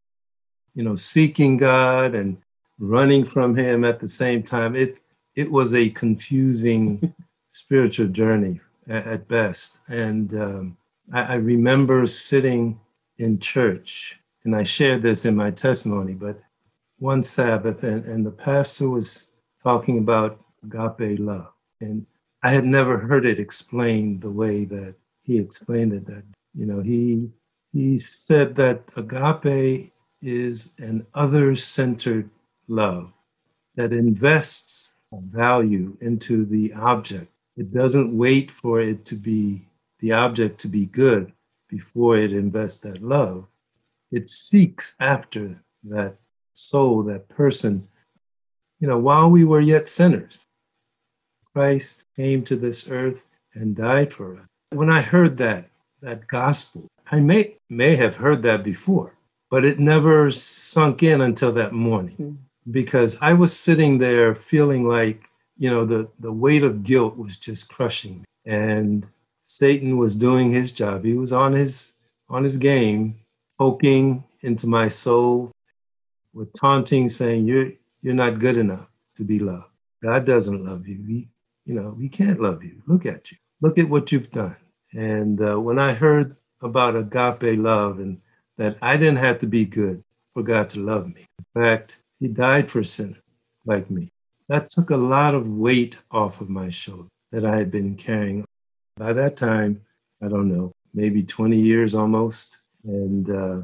you 0.75 0.83
know, 0.83 0.95
seeking 0.95 1.57
God 1.57 2.13
and 2.13 2.37
running 2.77 3.25
from 3.25 3.55
him 3.55 3.83
at 3.83 3.99
the 3.99 4.07
same 4.07 4.43
time. 4.43 4.75
It 4.75 4.99
it 5.35 5.51
was 5.51 5.73
a 5.73 5.89
confusing 5.89 7.13
spiritual 7.49 8.07
journey 8.07 8.59
at, 8.87 9.07
at 9.07 9.27
best. 9.27 9.79
And 9.89 10.33
um, 10.35 10.77
I, 11.13 11.21
I 11.21 11.33
remember 11.35 12.05
sitting 12.07 12.79
in 13.17 13.39
church, 13.39 14.19
and 14.43 14.55
I 14.55 14.63
shared 14.63 15.01
this 15.01 15.25
in 15.25 15.35
my 15.35 15.51
testimony, 15.51 16.13
but 16.13 16.39
one 16.99 17.23
Sabbath, 17.23 17.83
and, 17.83 18.05
and 18.05 18.25
the 18.25 18.31
pastor 18.31 18.89
was 18.89 19.27
talking 19.61 19.99
about 19.99 20.39
agape 20.63 21.19
love. 21.19 21.51
And 21.79 22.05
I 22.43 22.51
had 22.51 22.65
never 22.65 22.97
heard 22.97 23.25
it 23.25 23.39
explained 23.39 24.21
the 24.21 24.31
way 24.31 24.65
that 24.65 24.95
he 25.23 25.37
explained 25.37 25.93
it. 25.93 26.05
That, 26.05 26.23
you 26.53 26.65
know, 26.65 26.81
he 26.81 27.29
he 27.73 27.97
said 27.97 28.55
that 28.55 28.83
agape 28.97 29.91
is 30.21 30.73
an 30.79 31.05
other 31.13 31.55
centered 31.55 32.29
love 32.67 33.11
that 33.75 33.93
invests 33.93 34.97
value 35.13 35.97
into 36.01 36.45
the 36.45 36.73
object. 36.73 37.31
It 37.57 37.73
doesn't 37.73 38.15
wait 38.15 38.51
for 38.51 38.81
it 38.81 39.05
to 39.05 39.15
be 39.15 39.67
the 40.01 40.11
object 40.11 40.59
to 40.59 40.67
be 40.67 40.87
good 40.87 41.31
before 41.69 42.17
it 42.17 42.33
invests 42.33 42.79
that 42.79 43.01
love. 43.01 43.45
It 44.11 44.29
seeks 44.29 44.95
after 44.99 45.63
that 45.85 46.15
soul, 46.53 47.03
that 47.03 47.29
person. 47.29 47.87
You 48.79 48.87
know, 48.87 48.97
while 48.97 49.29
we 49.29 49.45
were 49.45 49.61
yet 49.61 49.87
sinners, 49.87 50.43
Christ 51.53 52.05
came 52.15 52.43
to 52.43 52.55
this 52.55 52.89
earth 52.89 53.27
and 53.53 53.75
died 53.75 54.11
for 54.11 54.37
us. 54.37 54.45
When 54.71 54.91
I 54.91 55.01
heard 55.01 55.37
that, 55.37 55.69
that 56.01 56.27
gospel, 56.27 56.87
I 57.11 57.19
may, 57.19 57.53
may 57.69 57.95
have 57.95 58.15
heard 58.15 58.41
that 58.43 58.63
before, 58.63 59.15
but 59.49 59.65
it 59.65 59.79
never 59.79 60.29
sunk 60.29 61.03
in 61.03 61.21
until 61.21 61.51
that 61.53 61.73
morning 61.73 62.15
mm. 62.19 62.37
because 62.71 63.21
I 63.21 63.33
was 63.33 63.57
sitting 63.57 63.97
there 63.97 64.33
feeling 64.33 64.87
like, 64.87 65.23
you 65.57 65.69
know, 65.69 65.85
the, 65.85 66.09
the 66.19 66.31
weight 66.31 66.63
of 66.63 66.83
guilt 66.83 67.17
was 67.17 67.37
just 67.37 67.69
crushing 67.69 68.19
me. 68.19 68.25
And 68.45 69.05
Satan 69.51 69.97
was 69.97 70.15
doing 70.15 70.49
his 70.49 70.71
job. 70.71 71.03
He 71.03 71.15
was 71.15 71.33
on 71.33 71.51
his 71.51 71.95
on 72.29 72.41
his 72.41 72.57
game, 72.57 73.19
poking 73.59 74.23
into 74.43 74.65
my 74.65 74.87
soul 74.87 75.51
with 76.33 76.53
taunting, 76.53 77.09
saying, 77.09 77.47
You're 77.47 77.73
you're 78.01 78.13
not 78.13 78.39
good 78.39 78.55
enough 78.55 78.87
to 79.17 79.25
be 79.25 79.39
loved. 79.39 79.67
God 80.01 80.25
doesn't 80.25 80.63
love 80.63 80.87
you. 80.87 81.03
He, 81.05 81.27
you 81.65 81.73
know, 81.73 81.97
he 81.99 82.07
can't 82.07 82.39
love 82.39 82.63
you. 82.63 82.81
Look 82.87 83.05
at 83.05 83.29
you. 83.29 83.37
Look 83.59 83.77
at 83.77 83.89
what 83.89 84.13
you've 84.13 84.31
done. 84.31 84.55
And 84.93 85.41
uh, 85.41 85.59
when 85.59 85.79
I 85.79 85.91
heard 85.91 86.37
about 86.61 86.95
agape 86.95 87.59
love 87.59 87.99
and 87.99 88.21
that 88.57 88.77
I 88.81 88.95
didn't 88.95 89.17
have 89.17 89.39
to 89.39 89.47
be 89.47 89.65
good 89.65 90.01
for 90.33 90.43
God 90.43 90.69
to 90.69 90.79
love 90.79 91.07
me. 91.07 91.25
In 91.39 91.61
fact, 91.61 91.99
He 92.21 92.29
died 92.29 92.69
for 92.69 92.85
sinners 92.85 93.21
like 93.65 93.91
me. 93.91 94.13
That 94.47 94.69
took 94.69 94.91
a 94.91 94.97
lot 95.15 95.35
of 95.35 95.49
weight 95.49 95.97
off 96.09 96.39
of 96.39 96.49
my 96.49 96.69
shoulder 96.69 97.09
that 97.33 97.45
I 97.45 97.57
had 97.57 97.69
been 97.69 97.95
carrying. 97.97 98.45
By 98.97 99.13
that 99.13 99.35
time, 99.37 99.81
I 100.21 100.27
don't 100.27 100.49
know, 100.49 100.73
maybe 100.93 101.23
20 101.23 101.57
years 101.57 101.95
almost. 101.95 102.59
And 102.83 103.29
uh, 103.29 103.61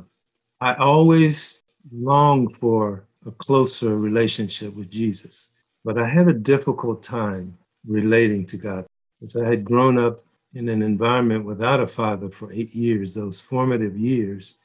I 0.61 0.75
always 0.75 1.61
longed 1.91 2.57
for 2.57 3.03
a 3.25 3.31
closer 3.31 3.97
relationship 3.97 4.73
with 4.75 4.89
Jesus. 4.89 5.49
But 5.83 5.97
I 5.97 6.07
had 6.07 6.27
a 6.27 6.33
difficult 6.33 7.03
time 7.03 7.57
relating 7.87 8.45
to 8.47 8.57
God 8.57 8.85
because 9.19 9.35
I 9.35 9.47
had 9.47 9.63
grown 9.63 9.97
up 9.97 10.21
in 10.53 10.69
an 10.69 10.81
environment 10.81 11.45
without 11.45 11.79
a 11.79 11.87
father 11.87 12.29
for 12.29 12.51
eight 12.51 12.73
years, 12.73 13.13
those 13.13 13.39
formative 13.39 13.97
years. 13.97 14.57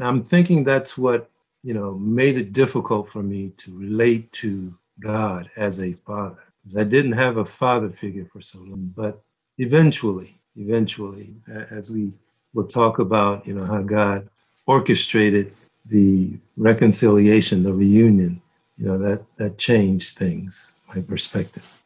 I'm 0.00 0.22
thinking 0.22 0.64
that's 0.64 0.96
what, 0.96 1.30
you 1.62 1.74
know, 1.74 1.94
made 1.94 2.36
it 2.36 2.52
difficult 2.52 3.08
for 3.08 3.22
me 3.22 3.50
to 3.58 3.76
relate 3.76 4.32
to 4.32 4.74
God 5.00 5.50
as 5.56 5.82
a 5.82 5.92
father. 5.92 6.42
I 6.76 6.84
didn't 6.84 7.12
have 7.12 7.36
a 7.36 7.44
father 7.44 7.90
figure 7.90 8.24
for 8.24 8.40
so 8.40 8.60
long. 8.60 8.92
But 8.96 9.22
eventually, 9.58 10.38
eventually, 10.56 11.34
as 11.70 11.90
we 11.90 12.12
will 12.54 12.66
talk 12.66 12.98
about, 12.98 13.46
you 13.46 13.54
know, 13.54 13.64
how 13.64 13.82
God 13.82 14.28
orchestrated 14.66 15.52
the 15.86 16.38
reconciliation, 16.56 17.62
the 17.62 17.72
reunion, 17.72 18.40
you 18.76 18.86
know, 18.86 18.98
that 18.98 19.24
that 19.36 19.58
changed 19.58 20.16
things, 20.16 20.72
my 20.88 21.00
perspective. 21.02 21.84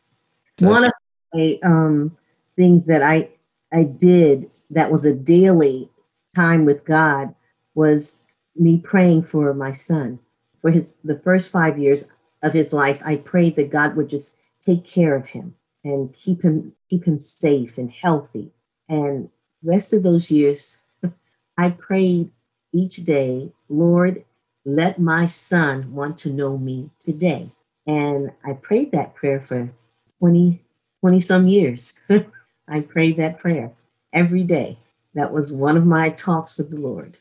One 0.60 0.84
of 0.84 0.92
the 1.32 1.58
um, 1.62 2.16
things 2.56 2.86
that 2.86 3.02
I 3.02 3.28
I 3.72 3.84
did 3.84 4.46
that 4.70 4.90
was 4.90 5.04
a 5.04 5.14
daily 5.14 5.90
time 6.34 6.64
with 6.64 6.84
God 6.84 7.34
was 7.74 8.22
me 8.54 8.78
praying 8.78 9.22
for 9.22 9.52
my 9.54 9.72
son. 9.72 10.18
For 10.60 10.70
his 10.70 10.94
the 11.04 11.18
first 11.18 11.50
five 11.50 11.78
years 11.78 12.04
of 12.42 12.52
his 12.52 12.72
life, 12.72 13.02
I 13.04 13.16
prayed 13.16 13.56
that 13.56 13.70
God 13.70 13.96
would 13.96 14.08
just 14.08 14.36
take 14.64 14.84
care 14.84 15.14
of 15.14 15.26
him 15.26 15.54
and 15.86 16.12
keep 16.12 16.42
him 16.42 16.72
keep 16.90 17.04
him 17.04 17.18
safe 17.18 17.78
and 17.78 17.90
healthy. 17.90 18.50
And 18.88 19.30
rest 19.62 19.92
of 19.92 20.02
those 20.02 20.30
years, 20.30 20.82
I 21.58 21.70
prayed 21.70 22.32
each 22.72 22.96
day, 22.96 23.52
Lord, 23.68 24.24
let 24.64 24.98
my 24.98 25.26
son 25.26 25.92
want 25.92 26.16
to 26.18 26.30
know 26.30 26.58
me 26.58 26.90
today. 26.98 27.50
And 27.86 28.32
I 28.44 28.54
prayed 28.54 28.90
that 28.92 29.14
prayer 29.14 29.40
for 29.40 29.70
20, 30.18 30.60
20 31.00 31.20
some 31.20 31.46
years. 31.46 31.98
I 32.68 32.80
prayed 32.80 33.16
that 33.18 33.38
prayer 33.38 33.70
every 34.12 34.42
day. 34.42 34.76
That 35.14 35.32
was 35.32 35.52
one 35.52 35.76
of 35.76 35.86
my 35.86 36.10
talks 36.10 36.58
with 36.58 36.70
the 36.70 36.80
Lord. 36.80 37.16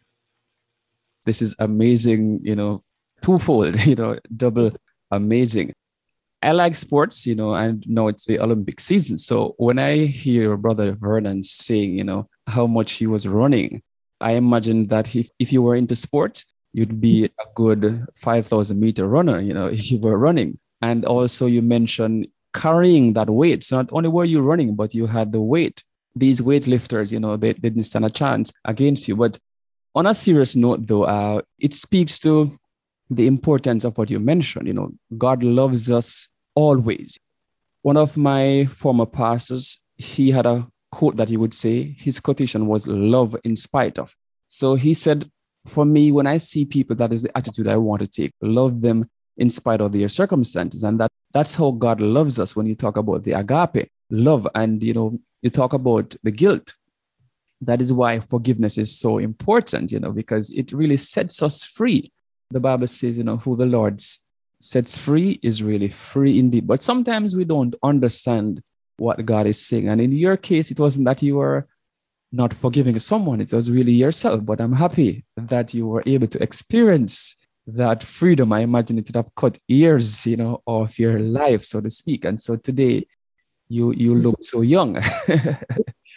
This 1.25 1.41
is 1.41 1.55
amazing, 1.59 2.41
you 2.43 2.55
know, 2.55 2.83
twofold, 3.21 3.85
you 3.85 3.95
know, 3.95 4.17
double 4.35 4.71
amazing. 5.11 5.73
I 6.41 6.51
like 6.51 6.75
sports, 6.75 7.25
you 7.25 7.35
know, 7.35 7.55
and 7.55 7.87
know 7.87 8.07
it's 8.07 8.25
the 8.25 8.39
Olympic 8.39 8.79
season. 8.79 9.17
So 9.17 9.55
when 9.57 9.79
I 9.79 10.05
hear 10.05 10.57
Brother 10.57 10.93
Vernon 10.93 11.41
saying, 11.43 11.97
you 11.97 12.03
know, 12.03 12.27
how 12.47 12.67
much 12.67 12.93
he 12.93 13.07
was 13.07 13.27
running, 13.27 13.81
I 14.21 14.33
imagine 14.33 14.87
that 14.87 15.15
if, 15.15 15.29
if 15.39 15.51
you 15.51 15.61
were 15.61 15.75
into 15.75 15.95
sport, 15.95 16.43
you'd 16.73 17.01
be 17.01 17.25
a 17.25 17.45
good 17.55 18.05
5,000 18.15 18.79
meter 18.79 19.07
runner, 19.07 19.39
you 19.39 19.53
know, 19.53 19.67
if 19.77 19.91
you 19.91 19.99
were 19.99 20.17
running. 20.17 20.59
And 20.81 21.05
also, 21.05 21.45
you 21.45 21.61
mentioned 21.61 22.27
carrying 22.53 23.13
that 23.13 23.29
weight. 23.29 23.63
So 23.63 23.77
not 23.77 23.89
only 23.91 24.09
were 24.09 24.25
you 24.25 24.41
running, 24.41 24.75
but 24.75 24.93
you 24.93 25.07
had 25.07 25.31
the 25.31 25.41
weight. 25.41 25.83
These 26.15 26.41
weightlifters, 26.41 27.11
you 27.11 27.19
know, 27.19 27.37
they, 27.37 27.53
they 27.53 27.69
didn't 27.69 27.83
stand 27.83 28.05
a 28.05 28.09
chance 28.09 28.51
against 28.63 29.07
you. 29.07 29.15
But 29.15 29.39
on 29.93 30.05
a 30.05 30.13
serious 30.13 30.55
note, 30.55 30.87
though, 30.87 31.03
uh, 31.03 31.41
it 31.59 31.73
speaks 31.73 32.19
to 32.19 32.57
the 33.09 33.27
importance 33.27 33.83
of 33.83 33.97
what 33.97 34.09
you 34.09 34.19
mentioned. 34.19 34.67
You 34.67 34.73
know, 34.73 34.91
God 35.17 35.43
loves 35.43 35.91
us 35.91 36.27
always. 36.55 37.17
One 37.81 37.97
of 37.97 38.17
my 38.17 38.65
former 38.65 39.05
pastors, 39.05 39.79
he 39.95 40.31
had 40.31 40.45
a 40.45 40.67
quote 40.91 41.17
that 41.17 41.29
he 41.29 41.37
would 41.37 41.53
say. 41.53 41.95
His 41.97 42.19
quotation 42.19 42.67
was 42.67 42.87
love 42.87 43.35
in 43.43 43.55
spite 43.55 43.99
of. 43.99 44.15
So 44.47 44.75
he 44.75 44.93
said, 44.93 45.29
for 45.65 45.85
me, 45.85 46.11
when 46.11 46.27
I 46.27 46.37
see 46.37 46.65
people, 46.65 46.95
that 46.97 47.11
is 47.11 47.23
the 47.23 47.37
attitude 47.37 47.67
I 47.67 47.77
want 47.77 48.01
to 48.01 48.07
take. 48.07 48.31
Love 48.41 48.81
them 48.81 49.09
in 49.37 49.49
spite 49.49 49.81
of 49.81 49.91
their 49.91 50.09
circumstances. 50.09 50.83
And 50.83 50.99
that 50.99 51.11
that's 51.33 51.55
how 51.55 51.71
God 51.71 51.99
loves 51.99 52.39
us 52.39 52.55
when 52.55 52.65
you 52.65 52.75
talk 52.75 52.97
about 52.97 53.23
the 53.23 53.33
agape 53.33 53.89
love 54.09 54.47
and 54.55 54.81
you 54.81 54.93
know, 54.93 55.19
you 55.41 55.49
talk 55.49 55.73
about 55.73 56.15
the 56.23 56.31
guilt. 56.31 56.73
That 57.61 57.81
is 57.81 57.91
why 57.91 58.19
forgiveness 58.19 58.77
is 58.77 58.97
so 58.99 59.17
important, 59.17 59.91
you 59.91 59.99
know, 59.99 60.11
because 60.11 60.49
it 60.51 60.71
really 60.71 60.97
sets 60.97 61.41
us 61.41 61.63
free. 61.63 62.11
The 62.51 62.59
Bible 62.59 62.87
says, 62.87 63.17
you 63.17 63.23
know, 63.23 63.37
who 63.37 63.55
the 63.55 63.65
Lord 63.65 63.99
sets 64.59 64.97
free 64.97 65.39
is 65.43 65.63
really 65.63 65.89
free 65.89 66.39
indeed. 66.39 66.67
But 66.67 66.83
sometimes 66.83 67.35
we 67.35 67.45
don't 67.45 67.75
understand 67.83 68.61
what 68.97 69.25
God 69.25 69.47
is 69.47 69.65
saying. 69.65 69.89
And 69.89 69.99
in 69.99 70.11
your 70.11 70.37
case, 70.37 70.71
it 70.71 70.79
wasn't 70.79 71.05
that 71.05 71.21
you 71.21 71.35
were 71.35 71.67
not 72.31 72.53
forgiving 72.53 72.99
someone, 72.99 73.39
it 73.39 73.53
was 73.53 73.71
really 73.71 73.93
yourself. 73.93 74.45
But 74.45 74.59
I'm 74.59 74.73
happy 74.73 75.25
that 75.37 75.73
you 75.73 75.87
were 75.87 76.03
able 76.05 76.27
to 76.27 76.43
experience 76.43 77.35
that 77.67 78.03
freedom, 78.03 78.53
I 78.53 78.59
imagine 78.59 78.97
it 78.97 79.07
would 79.07 79.15
have 79.15 79.33
cut 79.35 79.57
years, 79.67 80.25
you 80.27 80.37
know, 80.37 80.61
of 80.67 80.97
your 80.99 81.19
life, 81.19 81.63
so 81.63 81.81
to 81.81 81.89
speak. 81.89 82.25
And 82.25 82.39
so 82.39 82.55
today, 82.57 83.07
you 83.67 83.93
you 83.93 84.13
look 84.15 84.43
so 84.43 84.61
young 84.61 84.97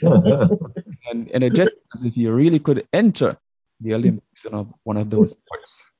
and 0.03 1.31
energetic 1.33 1.75
as 1.95 2.05
if 2.05 2.17
you 2.17 2.33
really 2.33 2.59
could 2.59 2.87
enter 2.93 3.39
the 3.81 3.95
Olympics 3.95 4.45
in 4.45 4.53
you 4.53 4.59
know, 4.59 4.69
one 4.85 4.97
of 4.99 5.09
those 5.09 5.33
sports. 5.33 5.91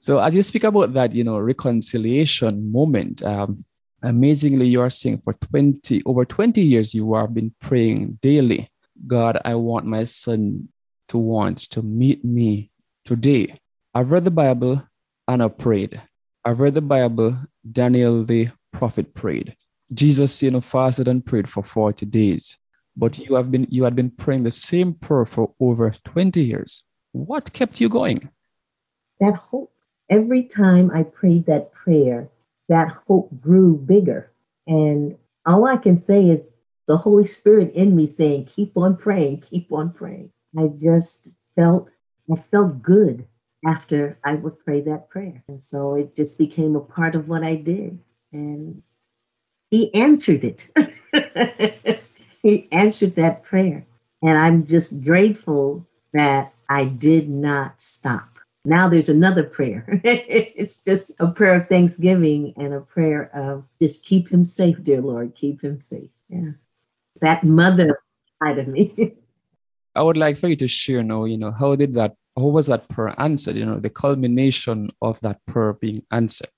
So 0.00 0.18
as 0.18 0.34
you 0.34 0.42
speak 0.42 0.64
about 0.64 0.94
that, 0.94 1.14
you 1.14 1.24
know, 1.24 1.38
reconciliation 1.38 2.72
moment, 2.72 3.22
um, 3.22 3.62
amazingly, 4.02 4.66
you 4.66 4.80
are 4.80 4.88
saying 4.88 5.20
for 5.22 5.34
20, 5.34 6.00
over 6.06 6.24
20 6.24 6.62
years, 6.62 6.94
you 6.94 7.12
have 7.16 7.34
been 7.34 7.54
praying 7.60 8.18
daily. 8.22 8.70
God, 9.06 9.38
I 9.44 9.56
want 9.56 9.84
my 9.84 10.04
son 10.04 10.70
to 11.08 11.18
want 11.18 11.58
to 11.72 11.82
meet 11.82 12.24
me 12.24 12.70
today. 13.04 13.56
I've 13.94 14.10
read 14.10 14.24
the 14.24 14.30
Bible 14.30 14.82
and 15.28 15.42
I 15.42 15.48
prayed. 15.48 16.00
I've 16.46 16.60
read 16.60 16.76
the 16.76 16.80
Bible, 16.80 17.36
Daniel 17.70 18.24
the 18.24 18.48
prophet 18.72 19.12
prayed. 19.12 19.54
Jesus, 19.92 20.42
you 20.42 20.50
know, 20.50 20.62
fasted 20.62 21.08
and 21.08 21.26
prayed 21.26 21.50
for 21.50 21.62
40 21.62 22.06
days. 22.06 22.56
But 22.96 23.18
you 23.18 23.34
have 23.36 23.50
been 23.50 23.66
you 23.68 23.84
had 23.84 23.94
been 23.94 24.10
praying 24.10 24.44
the 24.44 24.50
same 24.50 24.94
prayer 24.94 25.26
for 25.26 25.52
over 25.60 25.90
20 25.90 26.42
years. 26.42 26.84
What 27.12 27.52
kept 27.52 27.82
you 27.82 27.90
going? 27.90 28.30
That 29.18 29.34
hope. 29.34 29.74
Every 30.10 30.42
time 30.42 30.90
I 30.92 31.04
prayed 31.04 31.46
that 31.46 31.72
prayer, 31.72 32.28
that 32.68 32.88
hope 32.88 33.30
grew 33.40 33.76
bigger. 33.76 34.30
And 34.66 35.16
all 35.46 35.66
I 35.66 35.76
can 35.76 35.98
say 35.98 36.28
is 36.28 36.50
the 36.86 36.96
Holy 36.96 37.24
Spirit 37.24 37.72
in 37.74 37.94
me 37.94 38.06
saying, 38.06 38.46
keep 38.46 38.76
on 38.76 38.96
praying, 38.96 39.40
keep 39.40 39.72
on 39.72 39.92
praying. 39.92 40.30
I 40.58 40.68
just 40.68 41.28
felt 41.56 41.94
I 42.30 42.36
felt 42.36 42.82
good 42.82 43.26
after 43.66 44.18
I 44.24 44.34
would 44.34 44.58
pray 44.60 44.80
that 44.82 45.08
prayer. 45.08 45.42
And 45.48 45.62
so 45.62 45.94
it 45.94 46.14
just 46.14 46.38
became 46.38 46.76
a 46.76 46.80
part 46.80 47.14
of 47.14 47.28
what 47.28 47.42
I 47.42 47.56
did. 47.56 47.98
And 48.32 48.82
he 49.70 49.92
answered 49.94 50.44
it. 50.44 50.68
he 52.42 52.68
answered 52.72 53.16
that 53.16 53.42
prayer. 53.42 53.84
And 54.22 54.36
I'm 54.36 54.66
just 54.66 55.02
grateful 55.02 55.86
that 56.12 56.52
I 56.68 56.84
did 56.84 57.28
not 57.28 57.80
stop. 57.80 58.29
Now 58.64 58.88
there's 58.88 59.08
another 59.08 59.44
prayer. 59.44 59.84
it's 60.04 60.76
just 60.76 61.12
a 61.18 61.28
prayer 61.28 61.54
of 61.54 61.68
thanksgiving 61.68 62.52
and 62.56 62.74
a 62.74 62.80
prayer 62.80 63.34
of 63.34 63.64
just 63.78 64.04
keep 64.04 64.30
him 64.30 64.44
safe, 64.44 64.82
dear 64.82 65.00
Lord, 65.00 65.34
keep 65.34 65.62
him 65.62 65.78
safe. 65.78 66.10
Yeah. 66.28 66.52
That 67.20 67.42
mother 67.42 67.98
side 68.42 68.58
of 68.58 68.68
me. 68.68 69.16
I 69.94 70.02
would 70.02 70.16
like 70.16 70.36
for 70.36 70.48
you 70.48 70.56
to 70.56 70.68
share 70.68 71.02
now, 71.02 71.24
you 71.24 71.38
know, 71.38 71.50
how 71.50 71.74
did 71.74 71.94
that 71.94 72.14
how 72.36 72.46
was 72.46 72.66
that 72.66 72.88
prayer 72.88 73.14
answered? 73.18 73.56
You 73.56 73.66
know, 73.66 73.80
the 73.80 73.90
culmination 73.90 74.90
of 75.02 75.20
that 75.20 75.44
prayer 75.46 75.72
being 75.72 76.04
answered. 76.10 76.48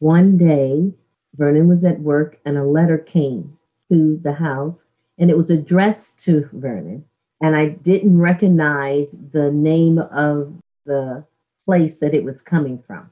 One 0.00 0.36
day, 0.36 0.92
Vernon 1.36 1.68
was 1.68 1.84
at 1.84 2.00
work 2.00 2.38
and 2.44 2.58
a 2.58 2.64
letter 2.64 2.98
came 2.98 3.56
to 3.90 4.18
the 4.22 4.32
house 4.32 4.92
and 5.18 5.30
it 5.30 5.36
was 5.36 5.50
addressed 5.50 6.18
to 6.20 6.48
Vernon. 6.52 7.04
And 7.42 7.56
I 7.56 7.70
didn't 7.70 8.18
recognize 8.18 9.18
the 9.32 9.50
name 9.50 9.98
of 9.98 10.54
the 10.86 11.24
place 11.66 11.98
that 11.98 12.14
it 12.14 12.24
was 12.24 12.40
coming 12.40 12.82
from. 12.86 13.10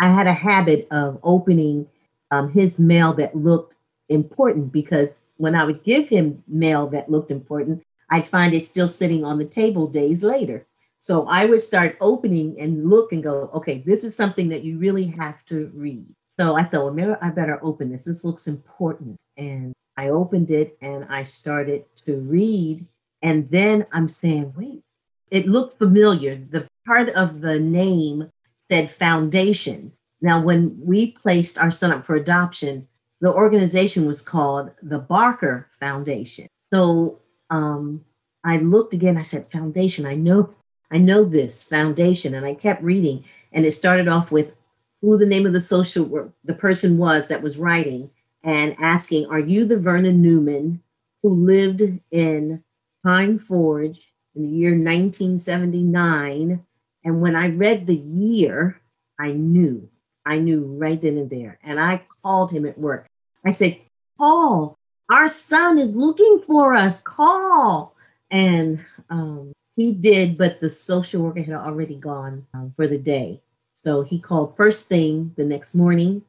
I 0.00 0.08
had 0.10 0.26
a 0.26 0.32
habit 0.32 0.86
of 0.90 1.18
opening 1.22 1.88
um, 2.30 2.50
his 2.50 2.78
mail 2.78 3.14
that 3.14 3.34
looked 3.34 3.74
important 4.10 4.72
because 4.72 5.18
when 5.38 5.54
I 5.54 5.64
would 5.64 5.82
give 5.84 6.08
him 6.08 6.42
mail 6.46 6.86
that 6.88 7.10
looked 7.10 7.30
important, 7.30 7.82
I'd 8.10 8.26
find 8.26 8.54
it 8.54 8.60
still 8.60 8.88
sitting 8.88 9.24
on 9.24 9.38
the 9.38 9.44
table 9.44 9.86
days 9.86 10.22
later. 10.22 10.66
So 10.98 11.26
I 11.26 11.46
would 11.46 11.60
start 11.60 11.96
opening 12.00 12.60
and 12.60 12.88
look 12.88 13.12
and 13.12 13.22
go, 13.22 13.50
okay, 13.54 13.82
this 13.86 14.04
is 14.04 14.14
something 14.14 14.48
that 14.48 14.64
you 14.64 14.78
really 14.78 15.06
have 15.06 15.44
to 15.46 15.70
read. 15.74 16.06
So 16.28 16.56
I 16.56 16.64
thought, 16.64 16.84
well, 16.84 16.94
maybe 16.94 17.14
I 17.22 17.30
better 17.30 17.58
open 17.62 17.90
this. 17.90 18.04
This 18.04 18.24
looks 18.24 18.46
important. 18.46 19.18
And 19.36 19.72
I 19.96 20.08
opened 20.08 20.50
it 20.50 20.76
and 20.82 21.04
I 21.08 21.22
started 21.22 21.84
to 22.04 22.20
read. 22.20 22.84
And 23.22 23.48
then 23.50 23.86
I'm 23.92 24.08
saying, 24.08 24.52
wait, 24.56 24.82
it 25.30 25.46
looked 25.46 25.78
familiar. 25.78 26.36
The 26.36 26.68
part 26.86 27.08
of 27.10 27.40
the 27.40 27.58
name 27.58 28.30
said 28.60 28.90
foundation. 28.90 29.92
Now, 30.20 30.42
when 30.42 30.78
we 30.80 31.12
placed 31.12 31.58
our 31.58 31.70
son 31.70 31.92
up 31.92 32.04
for 32.04 32.16
adoption, 32.16 32.86
the 33.20 33.32
organization 33.32 34.06
was 34.06 34.22
called 34.22 34.70
the 34.82 34.98
Barker 34.98 35.68
Foundation. 35.70 36.46
So 36.62 37.20
um, 37.50 38.04
I 38.44 38.58
looked 38.58 38.94
again. 38.94 39.16
I 39.16 39.22
said, 39.22 39.46
"Foundation." 39.46 40.06
I 40.06 40.14
know, 40.14 40.54
I 40.90 40.98
know 40.98 41.24
this 41.24 41.64
foundation, 41.64 42.34
and 42.34 42.44
I 42.44 42.54
kept 42.54 42.82
reading. 42.82 43.24
And 43.52 43.64
it 43.64 43.72
started 43.72 44.08
off 44.08 44.30
with 44.30 44.56
who 45.00 45.16
the 45.16 45.26
name 45.26 45.46
of 45.46 45.52
the 45.52 45.60
social 45.60 46.04
work 46.04 46.30
the 46.44 46.54
person 46.54 46.98
was 46.98 47.28
that 47.28 47.42
was 47.42 47.58
writing, 47.58 48.10
and 48.44 48.76
asking, 48.80 49.26
"Are 49.26 49.40
you 49.40 49.64
the 49.64 49.78
Vernon 49.78 50.20
Newman 50.20 50.82
who 51.22 51.34
lived 51.34 51.82
in 52.10 52.62
Pine 53.06 53.38
Forge 53.38 54.12
in 54.34 54.42
the 54.42 54.50
year 54.50 54.72
1979?" 54.72 56.64
And 57.04 57.20
when 57.20 57.36
I 57.36 57.48
read 57.48 57.86
the 57.86 57.94
year, 57.94 58.80
I 59.18 59.30
knew 59.32 59.88
I 60.26 60.36
knew 60.38 60.64
right 60.64 61.00
then 61.00 61.16
and 61.16 61.30
there. 61.30 61.58
And 61.62 61.78
I 61.78 62.02
called 62.20 62.50
him 62.50 62.66
at 62.66 62.76
work. 62.76 63.06
I 63.44 63.50
said, 63.50 63.78
Paul, 64.18 64.76
our 65.08 65.28
son 65.28 65.78
is 65.78 65.94
looking 65.96 66.42
for 66.46 66.74
us. 66.74 67.00
Call. 67.00 67.94
And 68.32 68.84
um, 69.08 69.52
he 69.76 69.92
did, 69.92 70.36
but 70.36 70.58
the 70.58 70.68
social 70.68 71.22
worker 71.22 71.42
had 71.42 71.54
already 71.54 71.94
gone 71.94 72.44
um, 72.54 72.72
for 72.74 72.88
the 72.88 72.98
day. 72.98 73.40
So 73.74 74.02
he 74.02 74.18
called 74.18 74.56
first 74.56 74.88
thing 74.88 75.32
the 75.36 75.44
next 75.44 75.74
morning, 75.74 76.22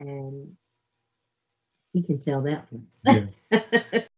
and 0.00 0.56
he 1.92 2.02
can 2.02 2.18
tell 2.18 2.42
that 2.42 2.66
one. 2.70 3.32
Yeah. 3.50 4.02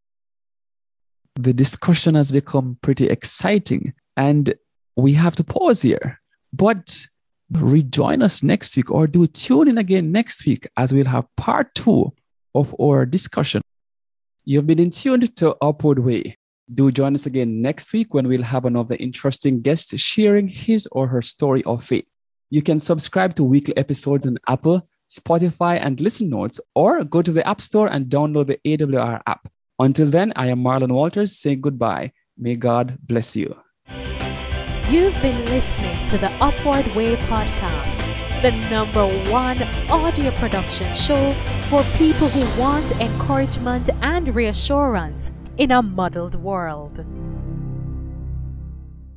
the 1.42 1.52
discussion 1.52 2.14
has 2.14 2.31
become 2.31 2.78
pretty 2.83 3.07
exciting, 3.07 3.92
and 4.16 4.55
we 4.96 5.12
have 5.14 5.37
to 5.37 5.44
pause 5.44 5.83
here. 5.83 6.20
But 6.52 7.07
rejoin 7.50 8.22
us 8.22 8.42
next 8.42 8.76
week 8.76 8.90
or 8.90 9.07
do 9.07 9.26
tune 9.26 9.68
in 9.68 9.78
again 9.78 10.11
next 10.11 10.46
week 10.46 10.66
as 10.76 10.92
we'll 10.92 11.07
have 11.07 11.26
part 11.37 11.74
two 11.74 12.12
of 12.55 12.74
our 12.81 13.05
discussion. 13.05 13.61
You've 14.44 14.66
been 14.66 14.78
in 14.78 14.90
tuned 14.90 15.35
to 15.37 15.57
Upward 15.61 15.98
Way. 15.98 16.37
Do 16.72 16.90
join 16.90 17.14
us 17.14 17.26
again 17.26 17.61
next 17.61 17.92
week 17.92 18.14
when 18.14 18.28
we'll 18.28 18.42
have 18.42 18.64
another 18.64 18.96
interesting 18.98 19.61
guest 19.61 19.96
sharing 19.98 20.48
his 20.48 20.88
or 20.92 21.07
her 21.09 21.22
story 21.22 21.62
of 21.64 21.85
faith. 21.85 22.07
You 22.50 22.62
can 22.62 22.81
subscribe 22.81 23.35
to 23.37 23.44
weekly 23.44 23.76
episodes 23.76 24.26
on 24.26 24.38
Apple, 24.48 24.88
Spotify, 25.09 25.78
and 25.81 26.00
Listen 26.00 26.31
Notes, 26.31 26.61
or 26.74 27.05
go 27.05 27.22
to 27.22 27.33
the 27.33 27.46
App 27.46 27.61
Store 27.61 27.88
and 27.88 28.07
download 28.07 28.46
the 28.46 28.59
AWR 28.64 29.20
app. 29.26 29.48
Until 29.83 30.07
then, 30.07 30.33
I 30.37 30.47
am 30.47 30.62
Marlon 30.62 30.92
Walters 30.92 31.37
saying 31.37 31.61
goodbye. 31.61 32.12
May 32.38 32.55
God 32.55 32.99
bless 33.03 33.35
you. 33.35 33.57
You've 34.88 35.21
been 35.21 35.45
listening 35.47 36.07
to 36.07 36.18
the 36.18 36.31
Upward 36.40 36.87
Way 36.95 37.16
podcast, 37.16 37.99
the 38.42 38.53
number 38.71 39.05
one 39.29 39.61
audio 39.90 40.31
production 40.42 40.87
show 40.95 41.33
for 41.68 41.83
people 41.99 42.29
who 42.29 42.61
want 42.62 42.92
encouragement 43.01 43.90
and 44.03 44.33
reassurance 44.33 45.33
in 45.59 45.73
a 45.73 45.83
muddled 45.83 46.37
world. 46.37 47.05